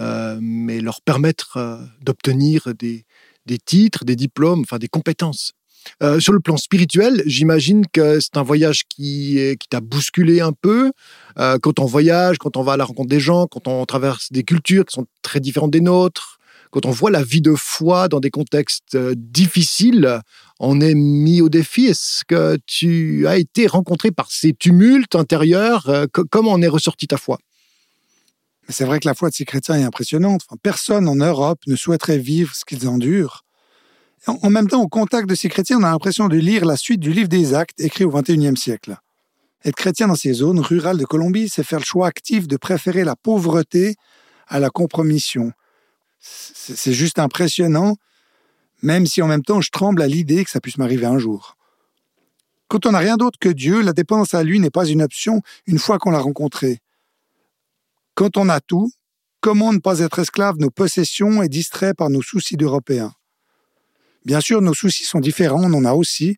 euh, 0.00 0.38
mais 0.40 0.80
leur 0.80 1.02
permettre 1.02 1.58
euh, 1.58 1.84
d'obtenir 2.00 2.74
des, 2.74 3.04
titres, 3.66 4.04
des 4.04 4.16
diplômes, 4.16 4.60
enfin 4.60 4.78
des 4.78 4.88
compétences. 4.88 5.52
Euh, 6.02 6.20
sur 6.20 6.32
le 6.32 6.40
plan 6.40 6.56
spirituel, 6.56 7.22
j'imagine 7.26 7.86
que 7.92 8.20
c'est 8.20 8.36
un 8.36 8.42
voyage 8.42 8.84
qui, 8.88 9.38
t'a 9.68 9.80
bousculé 9.80 10.40
un 10.40 10.52
peu. 10.52 10.92
quand 11.36 11.78
on 11.78 11.86
voyage, 11.86 12.38
quand 12.38 12.56
on 12.56 12.62
va 12.62 12.72
à 12.72 12.76
la 12.76 12.84
rencontre 12.84 13.08
des 13.08 13.20
gens, 13.20 13.46
quand 13.46 13.68
on 13.68 13.84
traverse 13.86 14.30
des 14.32 14.42
cultures 14.42 14.84
qui 14.84 14.94
sont 14.94 15.06
très 15.22 15.40
différentes 15.40 15.70
des 15.70 15.80
nôtres, 15.80 16.38
quand 16.70 16.86
on 16.86 16.90
voit 16.90 17.10
la 17.10 17.22
vie 17.22 17.40
de 17.40 17.54
foi 17.54 18.08
dans 18.08 18.20
des 18.20 18.30
contextes 18.30 18.96
difficiles, 18.96 20.20
on 20.60 20.80
est 20.80 20.94
mis 20.94 21.40
au 21.40 21.48
défi. 21.48 21.86
Est-ce 21.86 22.24
que 22.24 22.58
tu 22.66 23.26
as 23.26 23.38
été 23.38 23.66
rencontré 23.66 24.10
par 24.10 24.30
ces 24.30 24.52
tumultes 24.52 25.14
intérieurs 25.14 25.90
Comment 26.30 26.52
en 26.52 26.62
est 26.62 26.68
ressorti 26.68 27.06
ta 27.06 27.16
foi? 27.16 27.38
C'est 28.70 28.84
vrai 28.84 29.00
que 29.00 29.08
la 29.08 29.14
foi 29.14 29.30
de 29.30 29.34
ces 29.34 29.44
chrétiens 29.44 29.76
est 29.76 29.82
impressionnante. 29.82 30.42
personne 30.62 31.08
en 31.08 31.16
Europe 31.16 31.60
ne 31.66 31.74
souhaiterait 31.74 32.18
vivre 32.18 32.54
ce 32.54 32.64
qu'ils 32.64 32.86
endurent. 32.88 33.44
En 34.26 34.50
même 34.50 34.68
temps, 34.68 34.82
au 34.82 34.88
contact 34.88 35.28
de 35.28 35.34
ces 35.34 35.48
chrétiens, 35.48 35.78
on 35.78 35.82
a 35.82 35.90
l'impression 35.90 36.28
de 36.28 36.36
lire 36.36 36.64
la 36.66 36.76
suite 36.76 37.00
du 37.00 37.12
livre 37.12 37.28
des 37.28 37.54
Actes 37.54 37.80
écrit 37.80 38.04
au 38.04 38.10
XXIe 38.10 38.56
siècle. 38.56 38.96
Être 39.64 39.76
chrétien 39.76 40.08
dans 40.08 40.14
ces 40.14 40.32
zones 40.32 40.60
rurales 40.60 40.98
de 40.98 41.04
Colombie, 41.04 41.48
c'est 41.48 41.64
faire 41.64 41.78
le 41.78 41.84
choix 41.84 42.06
actif 42.06 42.46
de 42.46 42.56
préférer 42.56 43.04
la 43.04 43.16
pauvreté 43.16 43.96
à 44.46 44.60
la 44.60 44.70
compromission. 44.70 45.52
C'est 46.18 46.92
juste 46.92 47.18
impressionnant, 47.18 47.96
même 48.82 49.06
si 49.06 49.22
en 49.22 49.26
même 49.26 49.42
temps 49.42 49.60
je 49.60 49.70
tremble 49.70 50.02
à 50.02 50.06
l'idée 50.06 50.44
que 50.44 50.50
ça 50.50 50.60
puisse 50.60 50.78
m'arriver 50.78 51.06
un 51.06 51.18
jour. 51.18 51.56
Quand 52.68 52.86
on 52.86 52.92
n'a 52.92 52.98
rien 52.98 53.16
d'autre 53.16 53.38
que 53.38 53.48
Dieu, 53.48 53.80
la 53.80 53.92
dépendance 53.92 54.34
à 54.34 54.42
lui 54.42 54.60
n'est 54.60 54.70
pas 54.70 54.86
une 54.86 55.02
option 55.02 55.40
une 55.66 55.78
fois 55.78 55.98
qu'on 55.98 56.10
l'a 56.10 56.20
rencontré. 56.20 56.80
Quand 58.14 58.36
on 58.36 58.48
a 58.48 58.60
tout, 58.60 58.90
comment 59.40 59.72
ne 59.72 59.78
pas 59.78 60.00
être 60.00 60.18
esclave 60.18 60.56
de 60.56 60.62
nos 60.62 60.70
possessions 60.70 61.42
et 61.42 61.48
distrait 61.48 61.94
par 61.94 62.10
nos 62.10 62.22
soucis 62.22 62.56
d'Européens? 62.56 63.12
Bien 64.24 64.40
sûr, 64.40 64.60
nos 64.60 64.74
soucis 64.74 65.04
sont 65.04 65.20
différents, 65.20 65.64
on 65.64 65.72
en 65.72 65.84
a 65.84 65.94
aussi, 65.94 66.36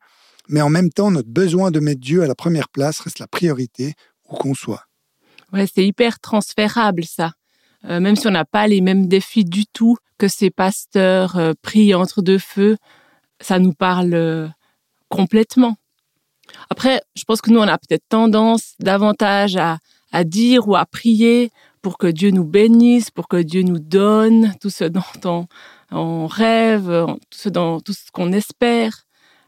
mais 0.49 0.61
en 0.61 0.71
même 0.71 0.91
temps, 0.91 1.11
notre 1.11 1.29
besoin 1.29 1.71
de 1.71 1.81
mettre 1.81 2.01
Dieu 2.01 2.23
à 2.23 2.27
la 2.27 2.35
première 2.35 2.69
place 2.69 3.01
reste 3.01 3.19
la 3.19 3.27
priorité 3.27 3.95
où 4.29 4.37
qu'on 4.37 4.55
soit. 4.55 4.85
Ouais, 5.53 5.67
c'est 5.73 5.87
hyper 5.87 6.21
transférable 6.21 7.05
ça. 7.05 7.33
Euh, 7.85 8.01
même 8.01 8.17
si 8.17 8.27
on 8.29 8.31
n'a 8.31 8.45
pas 8.45 8.69
les 8.69 8.81
mêmes 8.81 9.09
défis 9.09 9.45
du 9.45 9.67
tout 9.67 9.97
que 10.17 10.29
ces 10.29 10.51
pasteurs 10.51 11.37
euh, 11.37 11.53
pris 11.63 11.95
entre 11.95 12.23
deux 12.23 12.39
feux, 12.39 12.77
ça 13.41 13.59
nous 13.59 13.73
parle 13.73 14.15
euh, 14.15 14.49
complètement. 15.09 15.77
Après, 16.71 17.03
je 17.17 17.25
pense 17.25 17.41
que 17.41 17.51
nous, 17.51 17.59
on 17.59 17.69
a 17.69 17.79
peut-être 17.79 18.07
tendance 18.09 18.75
davantage 18.79 19.57
à, 19.57 19.79
à 20.13 20.25
dire 20.25 20.69
ou 20.69 20.77
à 20.77 20.87
prier 20.87 21.51
pour 21.83 21.99
que 21.99 22.07
Dieu 22.07 22.31
nous 22.31 22.45
bénisse, 22.45 23.11
pour 23.11 23.27
que 23.27 23.43
Dieu 23.43 23.63
nous 23.63 23.81
donne 23.81 24.55
tout 24.61 24.71
ce 24.71 24.85
dont 24.89 25.03
on, 25.25 25.47
rêve, 25.93 27.07
tout 27.31 27.39
ce, 27.39 27.49
dont, 27.49 27.81
tout 27.81 27.93
ce 27.93 28.11
qu'on 28.13 28.33
espère. 28.33 29.05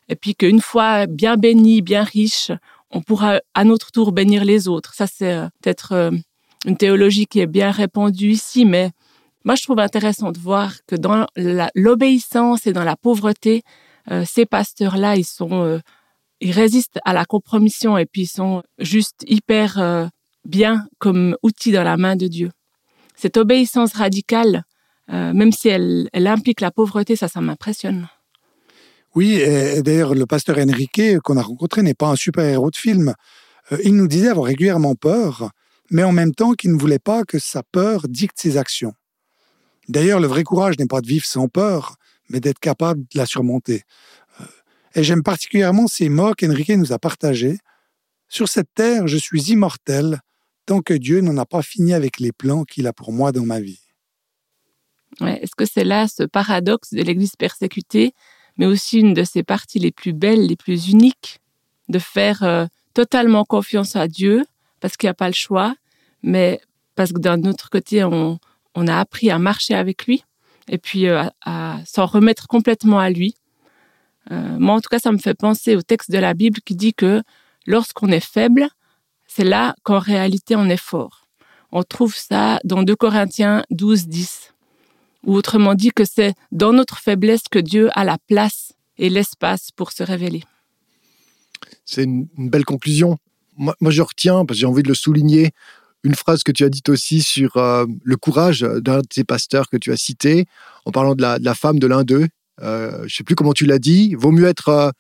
Et 0.08 0.16
puis 0.16 0.34
qu'une 0.34 0.60
fois 0.60 1.06
bien 1.06 1.36
béni, 1.36 1.82
bien 1.82 2.02
riche, 2.02 2.50
on 2.90 3.00
pourra 3.02 3.40
à 3.54 3.64
notre 3.64 3.90
tour 3.90 4.12
bénir 4.12 4.44
les 4.44 4.68
autres. 4.68 4.94
Ça, 4.94 5.06
c'est 5.06 5.32
euh, 5.32 5.48
peut-être 5.60 5.92
euh, 5.92 6.10
une 6.66 6.76
théologie 6.76 7.26
qui 7.26 7.40
est 7.40 7.46
bien 7.46 7.70
répandue 7.70 8.30
ici, 8.30 8.64
mais 8.64 8.90
moi, 9.44 9.54
je 9.56 9.62
trouve 9.62 9.80
intéressant 9.80 10.32
de 10.32 10.38
voir 10.38 10.72
que 10.86 10.96
dans 10.96 11.26
l'obéissance 11.74 12.66
et 12.66 12.72
dans 12.72 12.84
la 12.84 12.96
pauvreté, 12.96 13.62
euh, 14.10 14.24
ces 14.26 14.46
pasteurs-là, 14.46 15.16
ils 15.16 15.24
sont, 15.24 15.80
ils 16.40 16.52
résistent 16.52 16.98
à 17.04 17.12
la 17.12 17.26
compromission 17.26 17.98
et 17.98 18.06
puis 18.06 18.22
ils 18.22 18.26
sont 18.26 18.62
juste 18.78 19.22
hyper 19.26 20.10
bien 20.46 20.86
comme 20.98 21.36
outil 21.42 21.72
dans 21.72 21.82
la 21.82 21.98
main 21.98 22.16
de 22.16 22.26
Dieu. 22.26 22.50
Cette 23.16 23.36
obéissance 23.36 23.92
radicale, 23.92 24.56
euh, 24.56 24.60
même 25.08 25.52
si 25.52 25.68
elle, 25.68 26.08
implique 26.14 26.60
la 26.60 26.70
pauvreté, 26.70 27.16
ça, 27.16 27.28
ça 27.28 27.40
m'impressionne. 27.40 28.08
Oui, 29.14 29.34
et 29.34 29.82
d'ailleurs, 29.82 30.14
le 30.14 30.26
pasteur 30.26 30.58
Enrique 30.58 31.20
qu'on 31.22 31.36
a 31.36 31.42
rencontré 31.42 31.82
n'est 31.82 31.94
pas 31.94 32.08
un 32.08 32.16
super-héros 32.16 32.70
de 32.70 32.76
film. 32.76 33.14
Euh, 33.72 33.78
il 33.84 33.94
nous 33.96 34.08
disait 34.08 34.28
avoir 34.28 34.46
régulièrement 34.46 34.94
peur, 34.94 35.50
mais 35.90 36.02
en 36.02 36.12
même 36.12 36.34
temps 36.34 36.52
qu'il 36.52 36.72
ne 36.72 36.78
voulait 36.78 36.98
pas 36.98 37.24
que 37.24 37.38
sa 37.38 37.62
peur 37.62 38.08
dicte 38.08 38.38
ses 38.38 38.56
actions. 38.56 38.92
D'ailleurs, 39.88 40.20
le 40.20 40.26
vrai 40.26 40.44
courage 40.44 40.78
n'est 40.78 40.86
pas 40.86 41.00
de 41.00 41.06
vivre 41.06 41.26
sans 41.26 41.48
peur, 41.48 41.96
mais 42.28 42.40
d'être 42.40 42.58
capable 42.58 43.02
de 43.02 43.18
la 43.18 43.26
surmonter. 43.26 43.82
Euh, 44.40 44.44
et 44.94 45.04
j'aime 45.04 45.22
particulièrement 45.22 45.86
ces 45.86 46.08
mots 46.08 46.34
qu'Enrique 46.34 46.70
nous 46.70 46.92
a 46.92 46.98
partagés. 46.98 47.58
Sur 48.28 48.48
cette 48.48 48.72
terre, 48.74 49.06
je 49.06 49.16
suis 49.16 49.52
immortel, 49.52 50.20
tant 50.66 50.80
que 50.80 50.94
Dieu 50.94 51.20
n'en 51.20 51.36
a 51.36 51.46
pas 51.46 51.62
fini 51.62 51.94
avec 51.94 52.18
les 52.18 52.32
plans 52.32 52.64
qu'il 52.64 52.86
a 52.86 52.92
pour 52.92 53.12
moi 53.12 53.30
dans 53.30 53.44
ma 53.44 53.60
vie. 53.60 53.83
Est-ce 55.20 55.54
que 55.56 55.64
c'est 55.64 55.84
là 55.84 56.08
ce 56.08 56.22
paradoxe 56.24 56.92
de 56.92 57.02
l'Église 57.02 57.36
persécutée, 57.36 58.14
mais 58.56 58.66
aussi 58.66 59.00
une 59.00 59.14
de 59.14 59.24
ses 59.24 59.42
parties 59.42 59.78
les 59.78 59.92
plus 59.92 60.12
belles, 60.12 60.46
les 60.46 60.56
plus 60.56 60.88
uniques, 60.88 61.40
de 61.88 61.98
faire 61.98 62.42
euh, 62.42 62.66
totalement 62.94 63.44
confiance 63.44 63.96
à 63.96 64.08
Dieu 64.08 64.44
parce 64.80 64.96
qu'il 64.96 65.06
n'y 65.06 65.12
a 65.12 65.14
pas 65.14 65.28
le 65.28 65.34
choix, 65.34 65.74
mais 66.22 66.60
parce 66.94 67.12
que 67.12 67.18
d'un 67.18 67.42
autre 67.44 67.70
côté, 67.70 68.04
on, 68.04 68.38
on 68.74 68.86
a 68.86 68.98
appris 68.98 69.30
à 69.30 69.38
marcher 69.38 69.74
avec 69.74 70.06
lui 70.06 70.24
et 70.68 70.78
puis 70.78 71.06
euh, 71.06 71.24
à, 71.44 71.78
s'en 71.84 72.06
remettre 72.06 72.46
complètement 72.46 72.98
à 72.98 73.10
lui. 73.10 73.34
Euh, 74.30 74.58
moi, 74.58 74.76
en 74.76 74.80
tout 74.80 74.88
cas, 74.88 74.98
ça 74.98 75.12
me 75.12 75.18
fait 75.18 75.34
penser 75.34 75.76
au 75.76 75.82
texte 75.82 76.10
de 76.10 76.18
la 76.18 76.34
Bible 76.34 76.60
qui 76.60 76.74
dit 76.74 76.94
que 76.94 77.22
lorsqu'on 77.66 78.08
est 78.08 78.24
faible, 78.24 78.68
c'est 79.26 79.44
là 79.44 79.74
qu'en 79.82 79.98
réalité 79.98 80.56
on 80.56 80.68
est 80.68 80.76
fort. 80.76 81.26
On 81.72 81.82
trouve 81.82 82.14
ça 82.14 82.60
dans 82.64 82.82
2 82.82 82.94
Corinthiens 82.94 83.64
12, 83.70 84.06
10. 84.06 84.53
Ou 85.26 85.36
autrement 85.36 85.74
dit 85.74 85.90
que 85.90 86.04
c'est 86.04 86.34
dans 86.52 86.72
notre 86.72 86.98
faiblesse 86.98 87.44
que 87.50 87.58
Dieu 87.58 87.88
a 87.94 88.04
la 88.04 88.18
place 88.28 88.72
et 88.98 89.08
l'espace 89.08 89.70
pour 89.74 89.92
se 89.92 90.02
révéler. 90.02 90.44
C'est 91.84 92.04
une, 92.04 92.28
belle 92.36 92.64
conclusion. 92.64 93.18
Moi, 93.56 93.74
je 93.90 94.02
retiens, 94.02 94.44
parce 94.44 94.58
que 94.58 94.60
j'ai 94.60 94.66
envie 94.66 94.82
de 94.82 94.88
le 94.88 94.94
souligner, 94.94 95.52
une 96.02 96.14
phrase 96.14 96.42
que 96.42 96.52
tu 96.52 96.64
as 96.64 96.68
dite 96.68 96.88
aussi 96.90 97.22
sur 97.22 97.56
euh, 97.56 97.86
le 98.02 98.16
courage 98.16 98.60
d'un 98.60 98.98
de 98.98 99.06
ces 99.10 99.24
pasteurs 99.24 99.68
que 99.70 99.76
tu 99.76 99.90
as 99.90 99.96
cité, 99.96 100.46
en 100.84 100.90
parlant 100.90 101.14
de 101.14 101.22
la, 101.22 101.54
femme 101.54 101.78
de 101.78 101.86
l'un 101.86 102.04
d'eux. 102.04 102.28
Euh, 102.62 102.98
je 102.98 103.04
ne 103.04 103.08
sais 103.08 103.24
plus 103.24 103.34
comment 103.34 103.54
tu 103.54 103.64
l'as 103.64 103.78
dit. 103.78 104.14
Vaut 104.14 104.30
mieux 104.30 104.46
être 104.46 104.68
euh, 104.68 104.90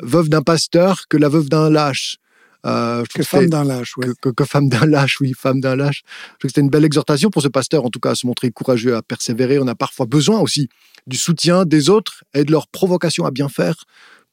veuve 0.00 0.28
d'un 0.28 0.42
pasteur 0.42 1.08
que 1.08 1.16
la 1.16 1.28
veuve 1.28 1.48
d'un 1.48 1.68
lâche. 1.68 2.18
Que 2.62 3.22
femme 3.22 3.48
d'un 3.48 3.64
lâche, 3.64 3.96
oui. 3.96 4.06
Que, 4.20 4.44
femme 4.44 4.68
d'un 4.68 4.86
lâche, 4.86 5.20
oui, 5.20 5.32
femme 5.36 5.60
d'un 5.60 5.76
lâche. 5.76 6.02
Je 6.04 6.28
trouve 6.28 6.38
que 6.42 6.48
c'était 6.48 6.60
une 6.60 6.70
belle 6.70 6.84
exhortation 6.84 7.30
pour 7.30 7.42
ce 7.42 7.48
pasteur, 7.48 7.84
en 7.84 7.90
tout 7.90 8.00
cas, 8.00 8.10
à 8.10 8.14
se 8.14 8.26
montrer 8.26 8.50
courageux, 8.50 8.96
à 8.96 9.02
persévérer. 9.02 9.58
On 9.58 9.66
a 9.66 9.74
parfois 9.74 10.06
besoin 10.06 10.38
aussi 10.40 10.68
du 11.06 11.16
soutien 11.16 11.64
des 11.64 11.90
autres 11.90 12.24
et 12.34 12.44
de 12.44 12.52
leur 12.52 12.68
provocation 12.68 13.24
à 13.24 13.30
bien 13.30 13.48
faire 13.48 13.84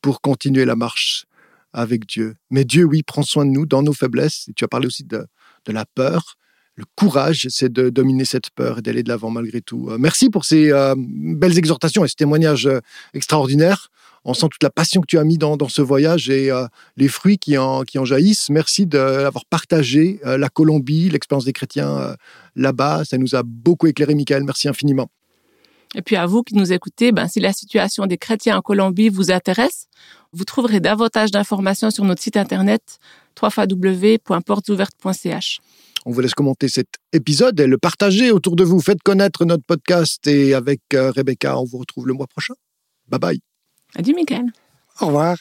pour 0.01 0.21
continuer 0.21 0.65
la 0.65 0.75
marche 0.75 1.25
avec 1.73 2.05
Dieu. 2.07 2.35
Mais 2.49 2.65
Dieu, 2.65 2.85
oui, 2.85 3.03
prend 3.03 3.23
soin 3.23 3.45
de 3.45 3.51
nous 3.51 3.65
dans 3.65 3.83
nos 3.83 3.93
faiblesses. 3.93 4.47
Et 4.49 4.53
tu 4.53 4.63
as 4.63 4.67
parlé 4.67 4.87
aussi 4.87 5.03
de, 5.03 5.25
de 5.65 5.71
la 5.71 5.85
peur. 5.85 6.35
Le 6.75 6.85
courage, 6.95 7.47
c'est 7.49 7.71
de 7.71 7.89
dominer 7.89 8.23
cette 8.25 8.51
peur 8.51 8.79
et 8.79 8.81
d'aller 8.81 9.03
de 9.03 9.09
l'avant 9.09 9.29
malgré 9.29 9.61
tout. 9.61 9.89
Euh, 9.89 9.97
merci 9.99 10.29
pour 10.29 10.45
ces 10.45 10.71
euh, 10.71 10.95
belles 10.97 11.57
exhortations 11.57 12.05
et 12.05 12.07
ce 12.07 12.15
témoignage 12.15 12.67
euh, 12.67 12.79
extraordinaire. 13.13 13.89
On 14.25 14.33
sent 14.33 14.47
toute 14.51 14.63
la 14.63 14.69
passion 14.69 15.01
que 15.01 15.07
tu 15.07 15.17
as 15.17 15.23
mis 15.23 15.37
dans, 15.37 15.57
ce 15.67 15.81
voyage 15.81 16.29
et 16.29 16.51
les 16.97 17.07
fruits 17.07 17.37
qui 17.37 17.57
en, 17.57 17.83
qui 17.83 17.99
en 17.99 18.05
jaillissent. 18.05 18.49
Merci 18.49 18.85
d'avoir 18.85 19.45
partagé 19.45 20.19
la 20.23 20.49
Colombie, 20.49 21.09
l'expérience 21.09 21.45
des 21.45 21.53
chrétiens 21.53 22.15
là-bas. 22.55 23.05
Ça 23.05 23.17
nous 23.17 23.35
a 23.35 23.43
beaucoup 23.43 23.87
éclairé, 23.87 24.15
Michael. 24.15 24.43
Merci 24.43 24.67
infiniment. 24.67 25.09
Et 25.95 26.03
puis 26.03 26.15
à 26.15 26.27
vous 26.27 26.43
qui 26.43 26.55
nous 26.55 26.71
écoutez, 26.71 27.11
ben, 27.11 27.27
si 27.27 27.39
la 27.39 27.51
situation 27.51 28.05
des 28.05 28.19
chrétiens 28.19 28.57
en 28.57 28.61
Colombie 28.61 29.09
vous 29.09 29.31
intéresse, 29.31 29.87
vous 30.33 30.43
trouverez 30.43 30.79
davantage 30.79 31.31
d'informations 31.31 31.89
sur 31.89 32.03
notre 32.03 32.21
site 32.21 32.37
internet 32.37 32.99
www.portesouvertes.ch. 33.41 35.61
On 36.05 36.11
vous 36.11 36.21
laisse 36.21 36.35
commenter 36.35 36.69
cet 36.69 36.87
épisode 37.11 37.59
et 37.59 37.67
le 37.67 37.77
partager 37.77 38.31
autour 38.31 38.55
de 38.55 38.63
vous. 38.63 38.79
Faites 38.79 39.01
connaître 39.01 39.43
notre 39.45 39.63
podcast 39.63 40.25
et 40.27 40.53
avec 40.53 40.79
euh, 40.93 41.11
Rebecca, 41.11 41.59
on 41.59 41.65
vous 41.65 41.79
retrouve 41.79 42.07
le 42.07 42.13
mois 42.13 42.27
prochain. 42.27 42.53
Bye 43.07 43.19
bye. 43.19 43.48
Adieu, 43.95 44.13
Michael. 44.15 44.51
Au 45.01 45.07
revoir. 45.07 45.37